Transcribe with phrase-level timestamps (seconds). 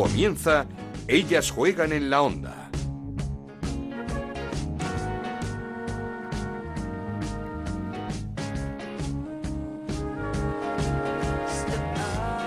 [0.00, 0.64] Comienza
[1.08, 2.70] Ellas juegan en la onda.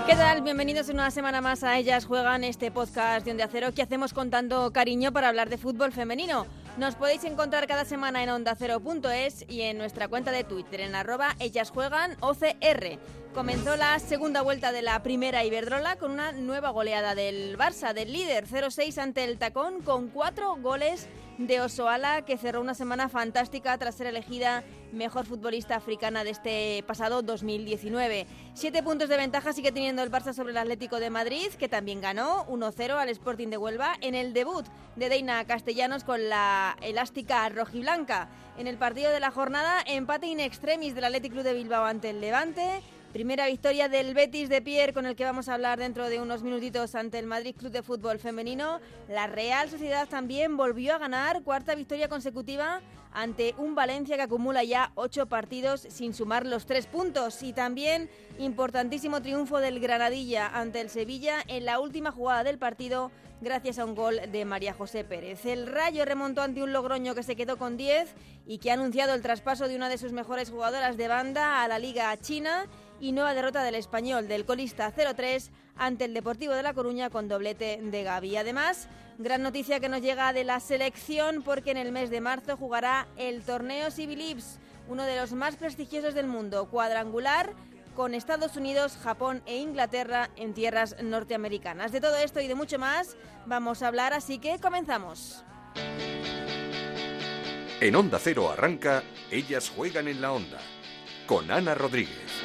[0.08, 0.42] ¿Qué tal?
[0.42, 4.74] Bienvenidos una semana más a Ellas Juegan, este podcast de Onda Cero que hacemos contando
[4.74, 6.47] cariño para hablar de fútbol femenino.
[6.79, 11.35] Nos podéis encontrar cada semana en ondacero.es y en nuestra cuenta de Twitter en arroba
[11.38, 12.97] Ellas Juegan OCR.
[13.34, 18.13] Comenzó la segunda vuelta de la primera Iberdrola con una nueva goleada del Barça, del
[18.13, 21.07] líder 0-6 ante el Tacón con cuatro goles
[21.40, 26.84] de Osoala que cerró una semana fantástica tras ser elegida mejor futbolista africana de este
[26.85, 28.27] pasado 2019.
[28.54, 32.02] Siete puntos de ventaja sigue teniendo el Barça sobre el Atlético de Madrid, que también
[32.02, 37.49] ganó 1-0 al Sporting de Huelva en el debut de Deina Castellanos con la elástica
[37.49, 38.29] rojiblanca.
[38.59, 42.12] En el partido de la jornada, empate in extremis del Athletic Club de Bilbao ante
[42.12, 42.84] el Levante.
[43.13, 46.41] Primera victoria del Betis de Pierre, con el que vamos a hablar dentro de unos
[46.41, 48.80] minutitos ante el Madrid Club de Fútbol Femenino.
[49.07, 52.82] La Real Sociedad también volvió a ganar, cuarta victoria consecutiva
[53.13, 57.43] ante un Valencia que acumula ya ocho partidos sin sumar los tres puntos.
[57.43, 63.12] Y también importantísimo triunfo del Granadilla ante el Sevilla en la última jugada del partido
[63.41, 65.46] gracias a un gol de María José Pérez.
[65.46, 68.09] El Rayo remontó ante un Logroño que se quedó con 10
[68.48, 71.68] y que ha anunciado el traspaso de una de sus mejores jugadoras de banda a
[71.68, 72.66] la Liga China
[73.04, 77.28] y nueva derrota del español del colista 0-3 ante el Deportivo de La Coruña con
[77.28, 78.38] doblete de Gaby.
[78.38, 78.88] Además,
[79.18, 83.09] gran noticia que nos llega de la selección porque en el mes de marzo jugará
[83.18, 87.52] el torneo Civilips, uno de los más prestigiosos del mundo, cuadrangular
[87.94, 91.92] con Estados Unidos, Japón e Inglaterra en tierras norteamericanas.
[91.92, 95.44] De todo esto y de mucho más vamos a hablar, así que comenzamos.
[97.81, 100.59] En Onda Cero arranca Ellas juegan en la onda
[101.28, 102.43] con Ana Rodríguez.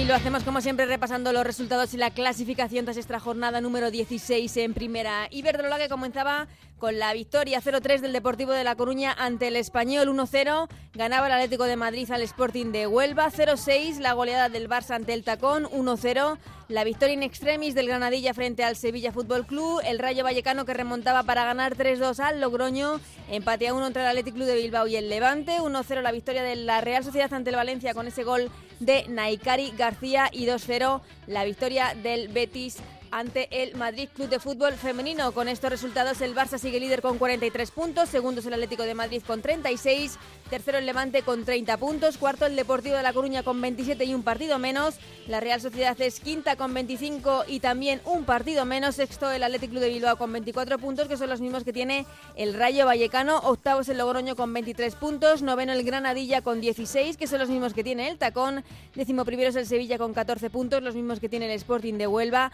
[0.00, 3.90] Y lo hacemos como siempre repasando los resultados y la clasificación tras esta jornada número
[3.90, 5.28] 16 en primera.
[5.30, 6.48] Iberdrola que comenzaba
[6.80, 10.66] con la victoria 0-3 del Deportivo de La Coruña ante el Español 1-0.
[10.94, 13.98] Ganaba el Atlético de Madrid al Sporting de Huelva 0-6.
[13.98, 16.38] La goleada del Barça ante el Tacón 1-0.
[16.68, 19.80] La victoria in extremis del Granadilla frente al Sevilla Fútbol Club.
[19.84, 22.98] El Rayo Vallecano que remontaba para ganar 3-2 al Logroño.
[23.28, 25.58] Empate a 1 entre el Atlético Club de Bilbao y el Levante.
[25.60, 29.74] 1-0 la victoria de la Real Sociedad ante el Valencia con ese gol de Naikari
[29.76, 30.30] García.
[30.32, 32.78] Y 2-0 la victoria del Betis
[33.10, 35.32] ante el Madrid Club de Fútbol Femenino.
[35.32, 38.94] Con estos resultados el Barça sigue líder con 43 puntos, segundo es el Atlético de
[38.94, 43.42] Madrid con 36, tercero el Levante con 30 puntos, cuarto el Deportivo de La Coruña
[43.42, 48.00] con 27 y un partido menos, la Real Sociedad es quinta con 25 y también
[48.04, 51.40] un partido menos, sexto el Atlético Club de Bilbao con 24 puntos, que son los
[51.40, 52.06] mismos que tiene
[52.36, 57.16] el Rayo Vallecano, octavo es el Logroño con 23 puntos, noveno el Granadilla con 16,
[57.16, 60.50] que son los mismos que tiene el Tacón, décimo primero es el Sevilla con 14
[60.50, 62.50] puntos, los mismos que tiene el Sporting de Huelva,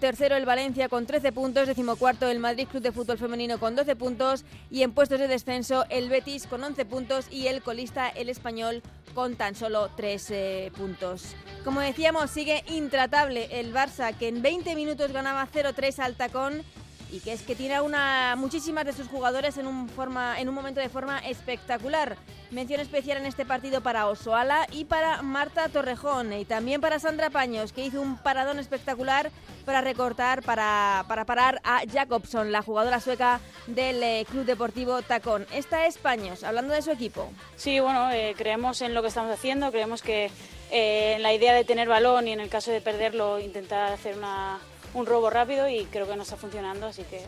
[0.00, 3.76] tercero el Valencia con 13 puntos, décimo cuarto el Madrid Club de Fútbol Femenino con
[3.76, 8.08] 12 puntos y en puestos de descenso el Betis con 11 puntos y el colista
[8.08, 8.82] el Español
[9.14, 11.34] con tan solo 3 eh, puntos.
[11.64, 16.62] Como decíamos, sigue intratable el Barça que en 20 minutos ganaba 0-3 al tacón
[17.12, 20.54] y que es que tiene una muchísimas de sus jugadores en un forma en un
[20.54, 22.16] momento de forma espectacular.
[22.50, 27.30] Mención especial en este partido para Osoala y para Marta Torrejón y también para Sandra
[27.30, 29.30] Paños, que hizo un paradón espectacular
[29.64, 35.46] para recortar, para, para parar a Jacobson, la jugadora sueca del eh, Club Deportivo Tacón.
[35.52, 37.30] Esta es Paños, hablando de su equipo.
[37.56, 40.30] Sí, bueno, eh, creemos en lo que estamos haciendo, creemos que
[40.72, 44.16] eh, en la idea de tener balón y en el caso de perderlo intentar hacer
[44.16, 44.58] una,
[44.94, 47.26] un robo rápido y creo que nos está funcionando, así que eh,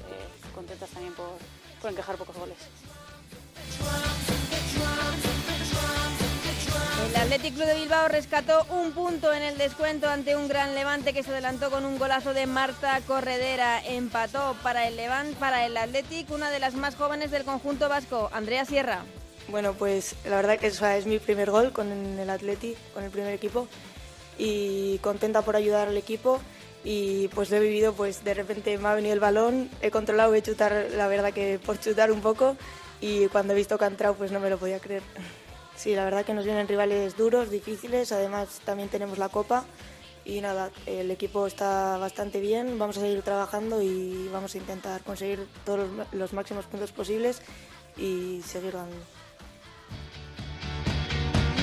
[0.55, 1.27] contentas también por,
[1.81, 2.59] por encajar pocos goles.
[7.09, 11.12] El Athletic Club de Bilbao rescató un punto en el descuento ante un gran Levante
[11.12, 13.84] que se adelantó con un golazo de Marta Corredera.
[13.84, 18.31] Empató para el Levante, para el Athletic, una de las más jóvenes del conjunto vasco,
[18.33, 19.03] Andrea Sierra.
[19.49, 23.11] Bueno, pues la verdad que eso es mi primer gol con el Athletic, con el
[23.11, 23.69] primer equipo
[24.38, 26.41] y contenta por ayudar al equipo
[26.84, 30.32] y pues lo he vivido, pues de repente me ha venido el balón, he controlado,
[30.32, 32.56] a chutar, la verdad que por chutar un poco
[33.00, 35.02] y cuando he visto que ha entrado pues no me lo podía creer.
[35.76, 39.64] Sí, la verdad que nos vienen rivales duros, difíciles, además también tenemos la copa
[40.25, 45.02] y nada, el equipo está bastante bien, vamos a seguir trabajando y vamos a intentar
[45.02, 47.43] conseguir todos los máximos puntos posibles
[47.96, 48.96] y seguir dando.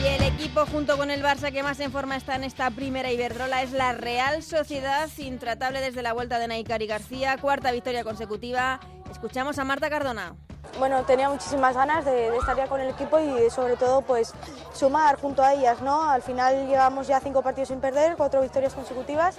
[0.01, 3.12] Y el equipo junto con el Barça que más en forma está en esta primera
[3.12, 8.80] Iberdrola es la Real Sociedad, intratable desde la vuelta de Naikari García, cuarta victoria consecutiva.
[9.12, 10.36] Escuchamos a Marta Cardona.
[10.80, 14.34] bueno, tenía muchísimas ganas de, estar ya con el equipo y sobre todo pues
[14.74, 16.10] sumar junto a ellas, ¿no?
[16.10, 19.36] Al final llevamos ya cinco partidos sin perder, cuatro victorias consecutivas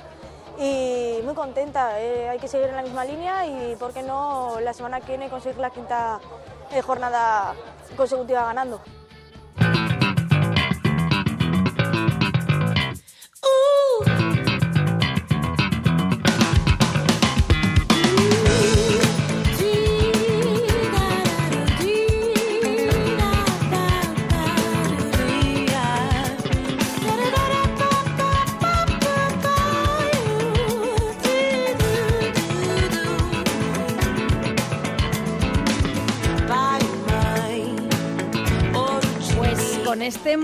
[0.59, 1.99] y muy contenta.
[2.01, 5.07] Eh, hay que seguir en la misma línea y, ¿por qué no, la semana que
[5.07, 6.21] viene conseguir la quinta
[6.71, 7.55] eh, jornada
[7.97, 8.83] consecutiva ganando?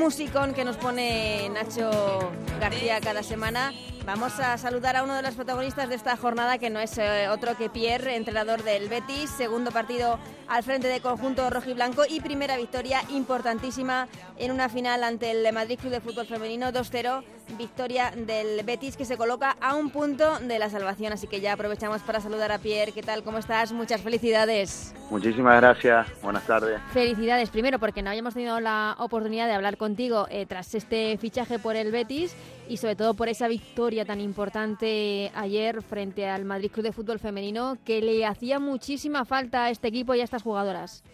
[0.07, 2.31] Musicón que nos pone Nacho
[2.61, 3.73] García cada semana,
[4.05, 7.27] vamos a saludar a uno de los protagonistas de esta jornada, que no es eh,
[7.29, 12.05] otro que Pierre, entrenador del Betis, segundo partido al frente de conjunto rojo y blanco
[12.09, 14.07] y primera victoria importantísima
[14.39, 17.25] en una final ante el Madrid Club de Fútbol Femenino 2-0
[17.59, 21.13] victoria del Betis que se coloca a un punto de la salvación.
[21.13, 22.93] Así que ya aprovechamos para saludar a Pierre.
[22.93, 23.23] ¿Qué tal?
[23.23, 23.73] ¿Cómo estás?
[23.73, 24.95] Muchas felicidades.
[25.11, 26.07] Muchísimas gracias.
[26.23, 26.81] Buenas tardes.
[26.93, 27.51] Felicidades.
[27.51, 31.77] Primero porque no habíamos tenido la oportunidad de hablar contigo eh, tras este fichaje por
[31.77, 32.37] el Betis
[32.69, 37.19] y sobre todo por esa victoria tan importante ayer frente al Madrid Club de Fútbol
[37.19, 41.05] Femenino que le hacía muchísima falta a este equipo y a estas jugadoras.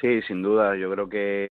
[0.00, 0.76] Sí, sin duda.
[0.76, 1.48] Yo creo que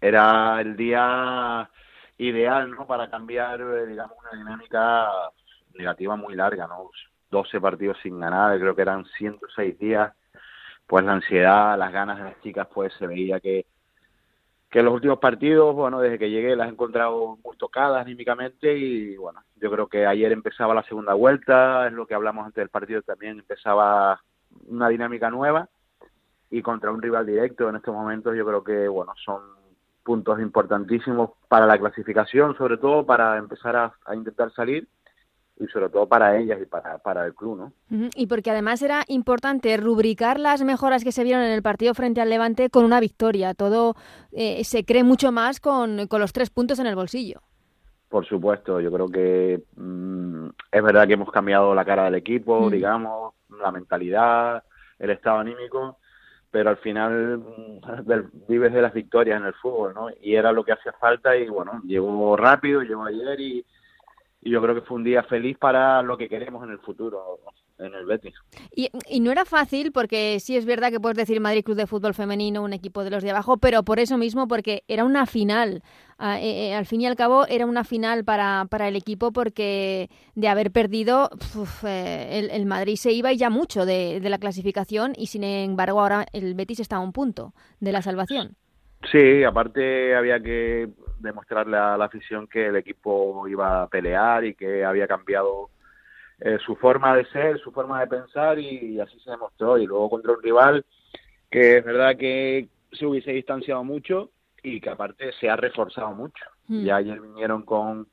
[0.00, 1.68] era el día
[2.18, 2.86] ideal ¿no?
[2.86, 5.08] para cambiar eh, digamos una dinámica
[5.74, 6.90] negativa muy larga no
[7.30, 10.12] 12 partidos sin ganar creo que eran 106 días
[10.86, 13.66] pues la ansiedad las ganas de las chicas pues se veía que
[14.70, 19.16] que los últimos partidos bueno desde que llegué las he encontrado muy tocadas anímicamente y
[19.16, 22.68] bueno yo creo que ayer empezaba la segunda vuelta es lo que hablamos antes del
[22.68, 24.20] partido también empezaba
[24.66, 25.68] una dinámica nueva
[26.50, 29.57] y contra un rival directo en estos momentos yo creo que bueno son
[30.08, 34.88] puntos importantísimos para la clasificación, sobre todo para empezar a, intentar salir
[35.60, 38.08] y sobre todo para ellas y para, para el club, ¿no?
[38.16, 42.22] Y porque además era importante rubricar las mejoras que se vieron en el partido frente
[42.22, 43.52] al Levante con una victoria.
[43.52, 43.96] Todo
[44.32, 47.42] eh, se cree mucho más con, con, los tres puntos en el bolsillo.
[48.08, 52.70] Por supuesto, yo creo que mm, es verdad que hemos cambiado la cara del equipo,
[52.70, 54.64] digamos, la mentalidad,
[54.98, 55.98] el estado anímico,
[56.50, 60.08] pero al final mm, vives de las victorias en el fútbol, ¿no?
[60.20, 63.66] Y era lo que hacía falta y bueno, llegó rápido, llegó ayer y,
[64.40, 67.40] y yo creo que fue un día feliz para lo que queremos en el futuro
[67.78, 68.34] en el Betis.
[68.74, 68.90] Y,
[69.20, 72.62] no era fácil porque sí es verdad que puedes decir Madrid Club de Fútbol Femenino,
[72.62, 75.82] un equipo de los de abajo, pero por eso mismo, porque era una final.
[76.18, 79.32] Ah, eh, eh, al fin y al cabo era una final para, para el equipo
[79.32, 81.30] porque de haber perdido
[81.84, 86.00] eh, el, Madrid se iba y ya mucho de, de la clasificación y sin embargo
[86.00, 88.56] ahora el Betis está a un punto de la salvación.
[89.10, 94.54] Sí, aparte había que demostrarle a la afición que el equipo iba a pelear y
[94.54, 95.70] que había cambiado
[96.40, 99.78] eh, su forma de ser, su forma de pensar y, así se demostró.
[99.78, 100.84] Y luego contra un rival
[101.50, 104.30] que es verdad que se hubiese distanciado mucho
[104.62, 106.44] y que aparte se ha reforzado mucho.
[106.66, 106.84] Hmm.
[106.84, 108.08] Ya ayer vinieron con,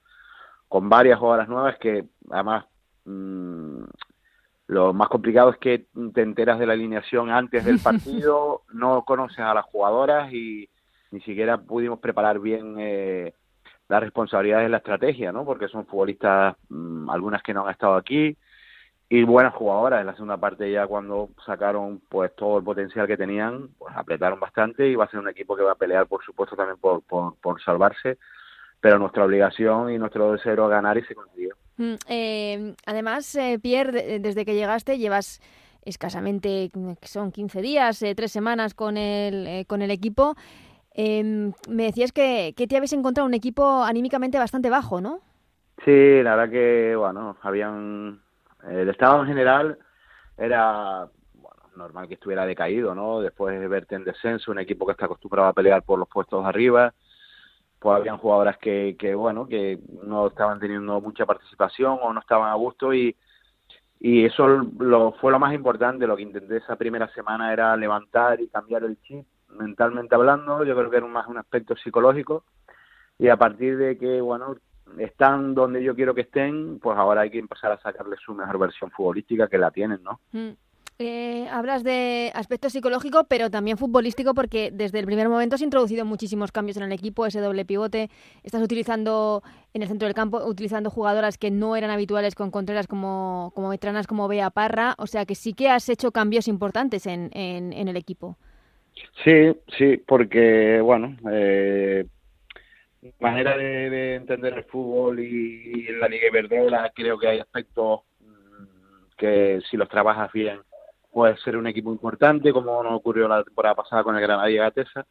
[0.67, 2.65] con varias jugadoras nuevas que además
[3.05, 3.83] mm,
[4.67, 9.39] lo más complicado es que te enteras de la alineación antes del partido, no conoces
[9.39, 10.69] a las jugadoras y
[11.11, 13.33] ni siquiera pudimos preparar bien eh,
[13.88, 15.45] la responsabilidad de la estrategia, ¿no?
[15.45, 18.35] Porque son futbolistas, mm, algunas que no han estado aquí,
[19.07, 20.01] y buenas jugadoras.
[20.01, 24.39] En la segunda parte ya cuando sacaron pues todo el potencial que tenían, pues apretaron
[24.39, 27.03] bastante y va a ser un equipo que va a pelear, por supuesto, también por,
[27.03, 28.17] por, salvarse,
[28.79, 31.55] pero nuestra obligación y nuestro deseo es ganar y se consiguió.
[31.77, 35.41] Mm, eh, además, eh, Pierre, desde que llegaste llevas
[35.85, 36.71] escasamente,
[37.03, 40.35] son 15 días, eh, tres semanas con el, eh, con el equipo.
[40.97, 45.19] Eh, me decías que, te habéis encontrado un equipo anímicamente bastante bajo, ¿no?
[45.83, 48.21] Sí, la verdad que, bueno, habían...
[48.69, 49.77] El estado en general
[50.37, 53.19] era bueno, normal que estuviera decaído, ¿no?
[53.19, 56.43] Después de verte en descenso, un equipo que está acostumbrado a pelear por los puestos
[56.45, 56.93] arriba,
[57.77, 62.49] pues habían jugadoras que, que, bueno, que no estaban teniendo mucha participación o no estaban
[62.49, 63.15] a gusto y,
[63.99, 68.39] y eso lo, fue lo más importante, lo que intenté esa primera semana era levantar
[68.39, 69.25] y cambiar el chip
[69.57, 72.43] mentalmente hablando, yo creo que era más un aspecto psicológico
[73.17, 74.55] y a partir de que, bueno,
[75.00, 78.59] están donde yo quiero que estén, pues ahora hay que empezar a sacarle su mejor
[78.59, 80.19] versión futbolística que la tienen, ¿no?
[80.31, 80.51] Mm.
[80.97, 86.05] Eh, hablas de aspecto psicológico, pero también futbolístico, porque desde el primer momento has introducido
[86.05, 88.09] muchísimos cambios en el equipo, ese doble pivote,
[88.43, 89.43] estás utilizando
[89.74, 93.67] en el centro del campo, utilizando jugadoras que no eran habituales con Contreras como, como
[93.67, 97.88] veteranas como Bea Parra, o sea que sí que has hecho cambios importantes en, en
[97.89, 98.38] el equipo.
[99.23, 102.05] Sí, sí, porque, bueno, eh,
[103.19, 109.61] manera de, entender el fútbol y, la Liga Iberdrola creo que hay aspectos mm, que
[109.69, 110.59] si los trabajas bien
[111.11, 115.05] puede ser un equipo importante, como nos ocurrió la temporada pasada con el Granadilla Gatesa.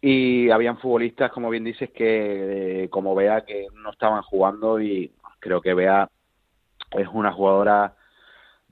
[0.00, 5.12] Y habían futbolistas, como bien dices, que eh, como Bea que no estaban jugando y
[5.38, 6.10] creo que Bea
[6.90, 7.94] es una jugadora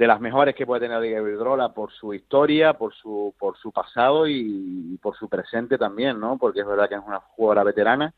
[0.00, 3.70] de las mejores que puede tener la Liga por su historia, por su por su
[3.70, 6.38] pasado y, por su presente también, ¿no?
[6.38, 8.14] Porque es verdad que es una jugadora veterana,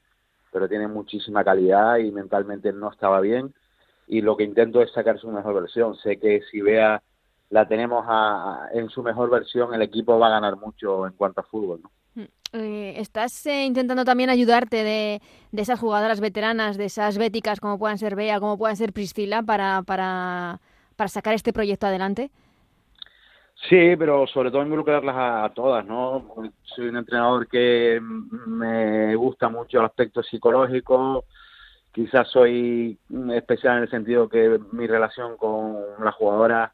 [0.52, 3.52] pero tiene muchísima calidad y mentalmente no estaba bien
[4.06, 5.96] y lo que intento es sacar su mejor versión.
[5.96, 7.02] Sé que si vea
[7.50, 8.06] la tenemos
[8.72, 11.90] en su mejor versión, el equipo va a ganar mucho en cuanto a fútbol, ¿no?
[12.14, 15.20] Mm, eh, ¿Estás eh, intentando también ayudarte de,
[15.50, 19.42] de, esas jugadoras veteranas, de esas béticas como puedan ser Bea, como puedan ser Priscila,
[19.42, 20.60] para
[21.02, 22.30] para sacar este proyecto adelante?
[23.68, 26.32] Sí, pero sobre todo involucrarlas a, todas, ¿no?
[26.62, 31.24] Soy un entrenador que me gusta mucho el aspecto psicológico,
[31.90, 32.96] quizás soy
[33.34, 36.72] especial en el sentido que mi relación con la jugadora,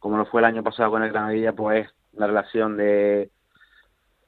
[0.00, 3.30] como lo fue el año pasado con el Granadilla, pues una relación de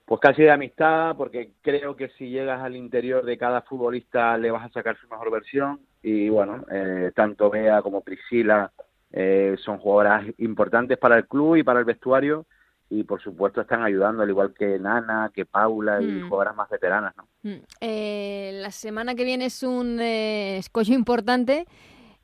[0.04, 4.52] pues casi de amistad, porque creo que si llegas al interior de cada futbolista le
[4.52, 8.70] vas a sacar su mejor versión y bueno, eh, tanto Bea como Priscila
[9.12, 12.46] eh, son jugadoras importantes para el club y para el vestuario
[12.92, 16.28] y por supuesto están ayudando, al igual que Nana, que Paula y mm.
[16.28, 17.14] jugadoras más veteranas.
[17.16, 17.26] ¿no?
[17.42, 17.62] Mm.
[17.80, 21.66] Eh, la semana que viene es un eh, escollo importante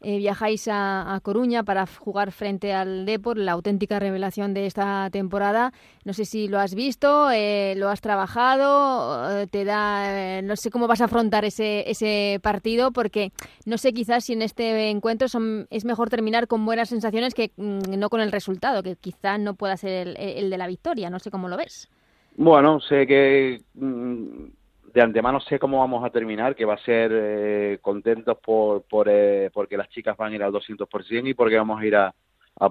[0.01, 5.73] eh, viajáis a, Coruña para jugar frente al Depor, la auténtica revelación de esta temporada.
[6.05, 10.71] No sé si lo has visto, eh, lo has trabajado, eh, te da, no sé
[10.71, 13.33] cómo vas a afrontar ese, ese partido, porque
[13.67, 17.51] no sé quizás si en este encuentro son, es mejor terminar con buenas sensaciones que
[17.57, 21.11] mm, no con el resultado, que quizás no pueda ser el, el, de la victoria.
[21.11, 21.89] No sé cómo lo ves.
[22.37, 24.58] Bueno, sé que mm,
[24.93, 29.09] de antemano sé cómo vamos a terminar, que va a ser eh, contentos por, por
[29.11, 32.15] eh, porque las chicas van a ir al 200% y porque vamos a ir a,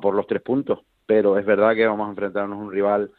[0.01, 0.79] por los tres puntos.
[1.05, 3.11] Pero es verdad que vamos a enfrentarnos a un rival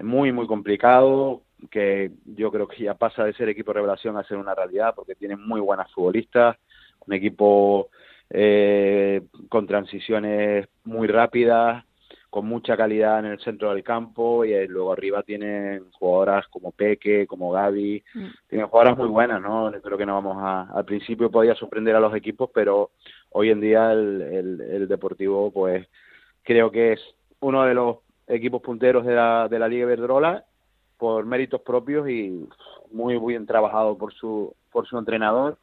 [0.00, 4.36] muy, muy complicado, que yo creo que ya pasa de ser equipo revelación a ser
[4.36, 6.56] una realidad, porque tienen muy buenas futbolistas,
[7.06, 7.88] un equipo
[8.30, 11.84] eh, con transiciones muy rápidas,
[12.34, 16.72] con mucha calidad en el centro del campo y eh, luego arriba tienen jugadoras como
[16.72, 18.26] Peque, como Gaby, mm.
[18.48, 19.70] tienen jugadoras muy buenas, ¿no?
[19.80, 22.90] Creo que no vamos a, al principio podía sorprender a los equipos, pero
[23.30, 25.86] hoy en día el, el, Deportivo pues
[26.42, 27.00] creo que es
[27.38, 30.44] uno de los equipos punteros de la, de la Liga Verdrola
[30.98, 32.48] por méritos propios y
[32.90, 35.56] muy bien trabajado por su por su entrenador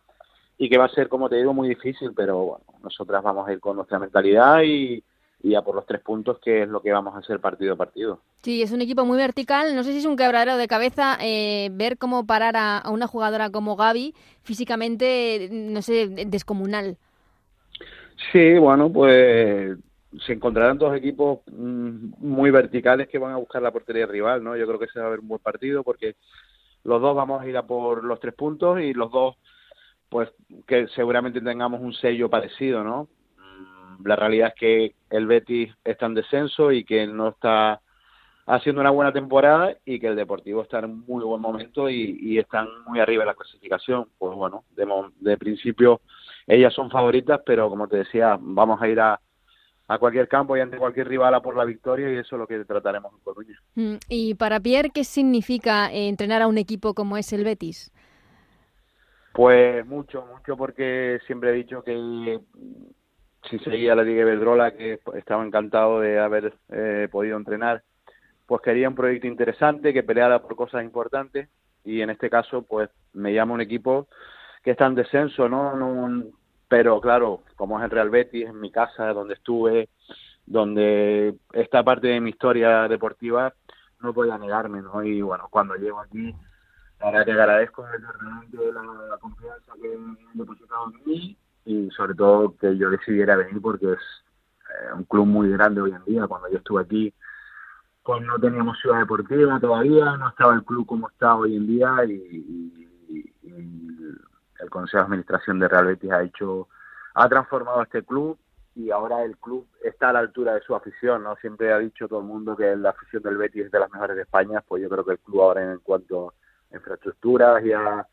[0.58, 3.52] y que va a ser como te digo muy difícil pero bueno nosotras vamos a
[3.52, 5.04] ir con nuestra mentalidad y,
[5.44, 7.78] y a por los tres puntos, que es lo que vamos a hacer partido a
[7.78, 8.20] partido.
[8.44, 9.76] Sí, es un equipo muy vertical.
[9.76, 13.50] No sé si es un quebradero de cabeza eh, ver cómo parar a, una jugadora
[13.50, 16.98] como Gaby físicamente, no sé, descomunal.
[18.32, 19.78] Sí, bueno, pues
[20.26, 24.56] se encontrarán dos equipos mm, muy verticales que van a buscar la portería rival, ¿no?
[24.56, 26.16] Yo creo que se va a ver un buen partido porque
[26.84, 29.38] los dos vamos a ir a por los tres puntos y los dos,
[30.10, 30.30] pues
[30.68, 33.08] que seguramente tengamos un sello parecido, ¿no?
[34.06, 37.82] La realidad es que el Betis está en descenso y que no está
[38.46, 42.68] haciendo una buena temporada y que el Deportivo está en muy buen momento y, están
[42.86, 44.08] muy arriba en la clasificación.
[44.18, 46.02] Pues bueno, de, principio
[46.48, 49.20] ellas son favoritas, pero como te decía, vamos a ir a,
[49.88, 52.48] a cualquier campo y ante cualquier rival a por la victoria y eso es lo
[52.48, 53.60] que trataremos en Coruña.
[53.76, 57.92] Mm, y para Pierre, ¿qué significa eh, entrenar a un equipo como es el Betis?
[59.34, 62.40] Pues mucho, mucho porque siempre he dicho que
[63.50, 67.84] si seguía la Liga Iberdrola, que estaba encantado de haber eh, podido entrenar,
[68.46, 71.50] pues quería un proyecto interesante, que peleara por cosas importantes,
[71.84, 74.08] y en este caso, pues me llama un equipo
[74.64, 76.24] que está en descenso, ¿no?
[76.68, 79.90] pero claro, como es el Real Betis, en mi casa, donde estuve,
[80.46, 83.54] donde esta parte de mi historia deportiva,
[84.00, 85.04] no podía negarme, ¿no?
[85.04, 86.34] Y bueno, cuando llego aquí,
[87.00, 92.16] la verdad que agradezco realmente la, la confianza que han depositado en mí y sobre
[92.16, 96.28] todo que yo decidiera venir porque es eh, un club muy grande hoy en día.
[96.28, 97.14] Cuando yo estuve aquí,
[98.04, 102.04] pues no teníamos ciudad deportiva todavía, no estaba el club como está hoy en día
[102.06, 102.88] y,
[104.60, 106.68] el Consejo de Administración de Real Betis ha hecho,
[107.16, 108.38] ha transformado este club
[108.76, 111.36] y ahora el club está a la altura de su afición, ¿no?
[111.38, 114.16] Siempre ha dicho todo el mundo que la afición del Betis es de las mejores
[114.16, 116.34] de España, pues yo creo que el club ahora en cuanto
[116.72, 118.08] a infraestructuras y a,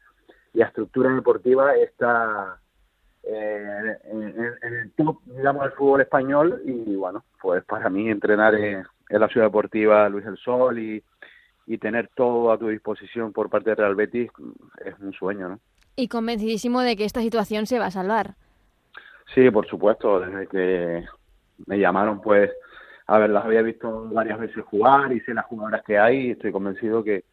[0.55, 2.59] y a estructura deportiva está
[3.31, 8.85] eh, en, el top, digamos, del fútbol español y bueno, pues para mí entrenar en,
[9.09, 11.03] la ciudad deportiva Luis el Sol y,
[11.67, 14.31] y tener todo a tu disposición por parte de Real Betis
[14.85, 15.61] es un sueño, ¿no?
[15.97, 18.35] Y convencidísimo de que esta situación se va a salvar.
[19.35, 21.05] Sí, por supuesto, desde que
[21.67, 22.51] me llamaron pues
[23.09, 26.31] a ver, las había visto varias veces jugar y sé las jugadoras que hay y
[26.33, 27.25] estoy convencido que,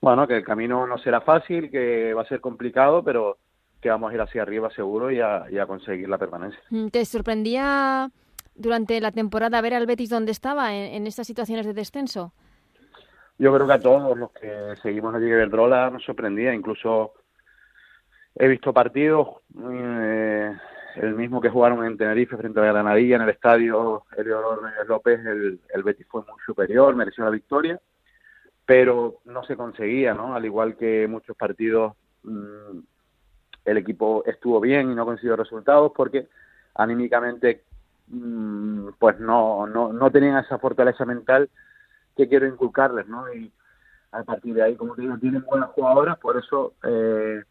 [0.00, 3.36] bueno, que el camino no será fácil, que va a ser complicado, pero
[3.86, 6.58] que vamos a ir hacia arriba seguro y a, conseguir la permanencia.
[6.70, 8.10] Mm, ¿Te sorprendía
[8.56, 12.32] durante la temporada ver al Betis donde estaba en, estas situaciones de descenso?
[13.38, 17.12] Yo creo que a todos los que seguimos a Liga Verdrola nos sorprendía, incluso
[18.34, 19.28] he visto partidos
[19.70, 20.52] eh,
[20.96, 25.20] el mismo que jugaron en Tenerife frente a la Granadilla en el estadio Eleodoro López,
[25.24, 27.78] el, el Betis fue muy superior, mereció la victoria,
[28.64, 30.34] pero no se conseguía, ¿no?
[30.34, 31.92] Al igual que muchos partidos,
[32.24, 32.80] mm,
[33.66, 36.28] el equipo estuvo bien y no consiguió resultados porque
[36.74, 37.64] anímicamente
[38.08, 41.50] mm, pues no, no, no tenían esa fortaleza mental
[42.16, 43.32] que quiero inculcarles, ¿no?
[43.32, 43.52] Y
[44.12, 47.42] a partir de ahí, como te digo, tienen buenas jugadoras, por eso eh,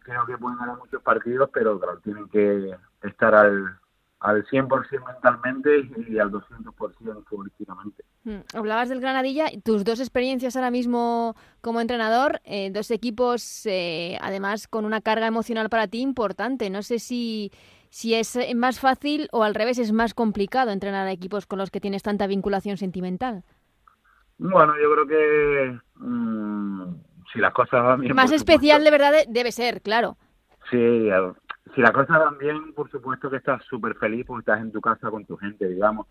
[0.00, 3.78] creo que pueden ganar muchos partidos, pero claro, tienen que estar al,
[4.22, 8.04] al 100% mentalmente y al 200% futbolísticamente.
[8.24, 14.16] Mm, hablabas del Granadilla, tus dos experiencias ahora mismo como entrenador, eh, dos equipos eh,
[14.20, 16.70] además con una carga emocional para ti importante.
[16.70, 17.50] No sé si,
[17.90, 21.72] si es más fácil o al revés es más complicado entrenar a equipos con los
[21.72, 23.42] que tienes tanta vinculación sentimental.
[24.38, 26.94] Bueno, yo creo que mm,
[27.32, 28.14] si las cosas van bien...
[28.14, 30.16] Más especial de verdad debe ser, claro.
[30.70, 31.08] Sí,
[31.74, 34.80] si las cosas van bien, por supuesto que estás súper feliz porque estás en tu
[34.80, 36.06] casa con tu gente, digamos.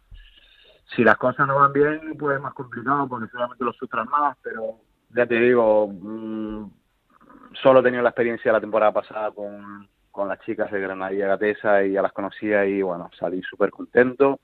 [0.96, 4.38] Si las cosas no van bien, pues es más complicado porque seguramente lo sufras más,
[4.41, 4.77] pero
[5.10, 6.72] ya te digo, mm,
[7.62, 11.84] solo he tenido la experiencia la temporada pasada con, con las chicas de Granadilla Gatesa
[11.84, 14.39] y ya las conocía y bueno, salí súper contento.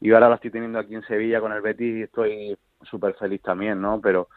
[0.00, 3.40] Y ahora la estoy teniendo aquí en Sevilla con el Betis y estoy súper feliz
[3.40, 4.00] también, ¿no?
[4.00, 4.28] Pero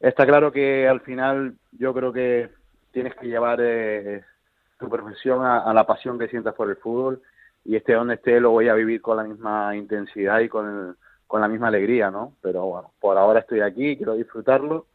[0.00, 2.50] está claro que al final yo creo que
[2.92, 4.24] tienes que llevar eh,
[4.78, 7.22] tu profesión a, la pasión que sientas por el fútbol
[7.64, 10.96] y esté donde esté lo voy a vivir con la misma intensidad y con,
[11.26, 12.34] con la misma alegría, ¿no?
[12.42, 14.86] Pero bueno, por ahora estoy aquí, quiero disfrutarlo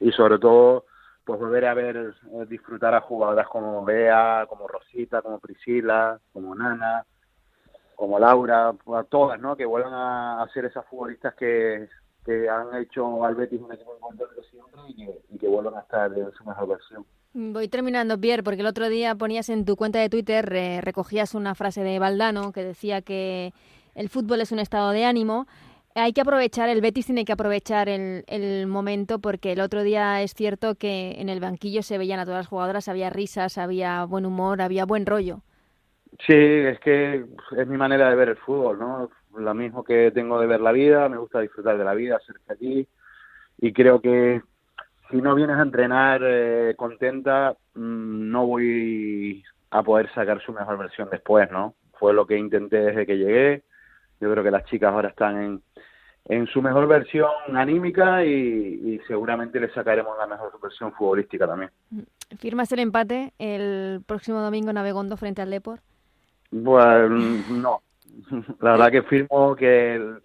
[0.00, 0.86] y sobre todo
[1.24, 6.54] pues volver a ver, eh, disfrutar a jugadoras como Bea, como Rosita, como Priscila, como
[6.54, 7.04] Nana,
[7.96, 9.56] como Laura, a todas, ¿no?
[9.56, 11.88] Que vuelvan a, ser esas futbolistas que,
[12.24, 15.80] que han hecho al Betis un equipo importante siempre y que, y que vuelvan a
[15.80, 17.06] estar en su mejor versión.
[17.36, 20.46] Voy terminando, Pierre, porque el otro día ponías en tu cuenta de Twitter,
[20.84, 23.52] recogías una frase de Valdano que decía que
[23.96, 25.48] el fútbol es un estado de ánimo.
[25.96, 30.22] Hay que aprovechar, el Betis tiene que aprovechar el, el, momento porque el otro día
[30.22, 34.04] es cierto que en el banquillo se veían a todas las jugadoras, había risas, había
[34.04, 35.40] buen humor, había buen rollo.
[36.24, 37.24] Sí, es que
[37.56, 39.10] es mi manera de ver el fútbol, ¿no?
[39.36, 42.36] Lo mismo que tengo de ver la vida, me gusta disfrutar de la vida, ser
[42.46, 42.86] feliz
[43.58, 44.40] y creo que
[45.14, 50.76] si no vienes a entrenar eh, contenta, mm, no voy a poder sacar su mejor
[50.76, 51.76] versión después, ¿no?
[52.00, 53.62] Fue lo que intenté desde que llegué.
[54.20, 55.62] Yo creo que las chicas ahora están en,
[56.24, 61.70] en su mejor versión anímica y, seguramente le sacaremos la mejor versión futbolística también.
[62.40, 65.78] ¿Firmas el empate el próximo domingo en Abegondo frente al Depor?
[66.50, 67.82] Bueno, no.
[68.60, 70.16] La verdad que firmo que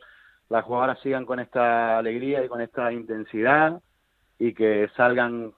[0.49, 3.79] las jugadoras sigan con esta alegría y con esta intensidad
[4.39, 5.51] y que salgan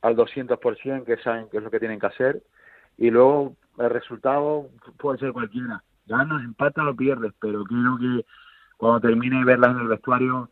[0.00, 2.42] al 200%, que saben qué es lo que tienen que hacer.
[2.96, 5.82] Y luego el resultado puede ser cualquiera.
[6.06, 8.24] Ganas, empatas o pierdes, pero quiero que
[8.76, 10.50] cuando termine y verlas en el vestuario,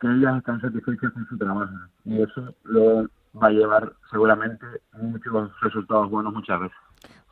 [0.00, 1.72] que ellas están satisfechas con su trabajo.
[2.04, 3.08] Y eso lo
[3.42, 6.85] va a llevar seguramente muchos resultados buenos muchas veces.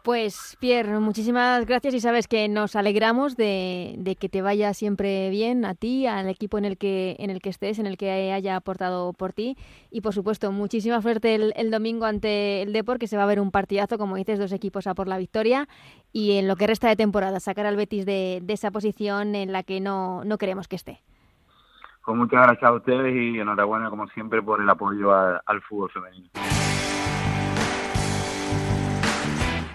[0.05, 5.65] Pues Pierre, muchísimas gracias y sabes que nos alegramos de, que te vaya siempre bien
[5.65, 8.55] a ti, al equipo en el que en el que estés, en el que haya
[8.55, 9.57] aportado por ti
[9.91, 13.41] y por supuesto muchísima suerte el, domingo ante el Depor que se va a ver
[13.41, 15.69] un partidazo como dices dos equipos a por la victoria
[16.13, 19.63] y en lo que resta de temporada sacar al Betis de, esa posición en la
[19.63, 21.01] que no, no queremos que esté.
[22.05, 26.29] Pues muchas gracias a ustedes y enhorabuena como siempre por el apoyo al fútbol femenino.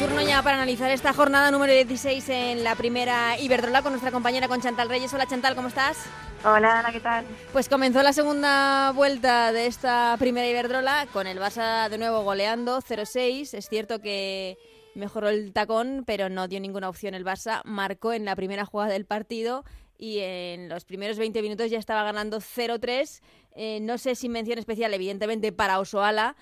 [0.00, 4.48] Turno ya para analizar esta jornada número 16 en la primera Iberdrola con nuestra compañera
[4.48, 5.12] con Chantal Reyes.
[5.12, 5.98] Hola Chantal, ¿cómo estás?
[6.42, 7.26] Hola Ana, ¿qué tal?
[7.52, 12.80] Pues comenzó la segunda vuelta de esta primera Iberdrola con el Barça de nuevo goleando
[12.80, 13.52] 0-6.
[13.52, 14.56] Es cierto que
[14.94, 17.60] mejoró el tacón, pero no dio ninguna opción el Barça.
[17.64, 19.66] Marcó en la primera jugada del partido
[19.98, 23.20] y en los primeros 20 minutos ya estaba ganando 0-3.
[23.54, 26.36] Eh, no sé si mención especial, evidentemente, para Osoala,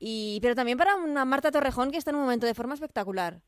[0.00, 3.40] y, pero también para una Marta Torrejón que está en un momento de forma espectacular.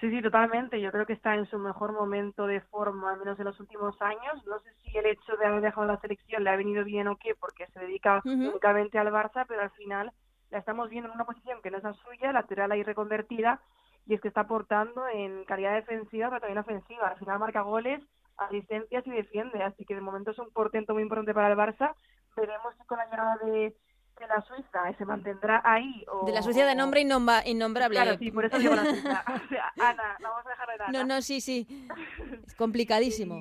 [0.00, 0.80] Sí, sí, totalmente.
[0.80, 4.00] Yo creo que está en su mejor momento de forma, al menos en los últimos
[4.02, 4.44] años.
[4.46, 7.16] No sé si el hecho de haber dejado la selección le ha venido bien o
[7.16, 10.10] qué, porque se dedica únicamente al Barça, pero al final
[10.50, 13.60] la estamos viendo en una posición que no es la suya, lateral ahí reconvertida,
[14.04, 17.08] y es que está aportando en calidad defensiva, pero también ofensiva.
[17.08, 18.02] Al final marca goles,
[18.36, 21.94] asistencias y defiende, así que de momento es un portento muy importante para el Barça.
[22.36, 23.76] Veremos si con la llegada de
[24.22, 26.04] de la Suiza se mantendrá ahí.
[26.10, 27.96] O, de la Suiza de nombre innombrable.
[28.00, 29.24] Claro, sí, por eso digo la Suiza.
[29.32, 30.98] O sea, Ana, vamos a dejar de Ana.
[30.98, 31.66] No, no, sí, sí.
[32.46, 33.40] Es complicadísimo.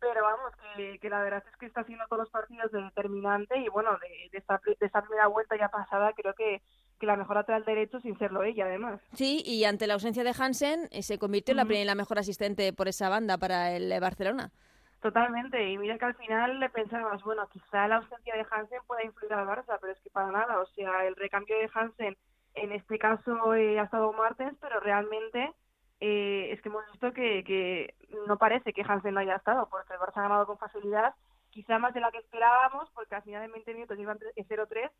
[0.00, 3.58] pero vamos, que, que, la verdad es que está haciendo todos los partidos de determinante
[3.58, 6.62] y bueno, de, de, esta, de esta primera vuelta ya pasada, creo que,
[6.98, 9.00] que la mejor lateral derecho sin serlo ella, además.
[9.14, 12.72] Sí, y ante la ausencia de Hansen, eh, se convirtió en la, la mejor asistente
[12.72, 14.50] por esa banda para el Barcelona.
[15.00, 19.04] Totalmente, y mira que al final le pensabas, bueno, quizá la ausencia de Hansen pueda
[19.04, 22.16] influir al Barça, pero es que para nada, o sea, el recambio de Hansen
[22.54, 25.52] en este caso eh, ha estado Martens, pero realmente
[26.00, 27.94] eh, es que hemos visto que, que
[28.26, 31.14] no parece que Hansen no haya estado, porque el Barça ha ganado con facilidad,
[31.50, 34.90] quizá más de la que esperábamos, porque al final de 20 minutos iban 0-3,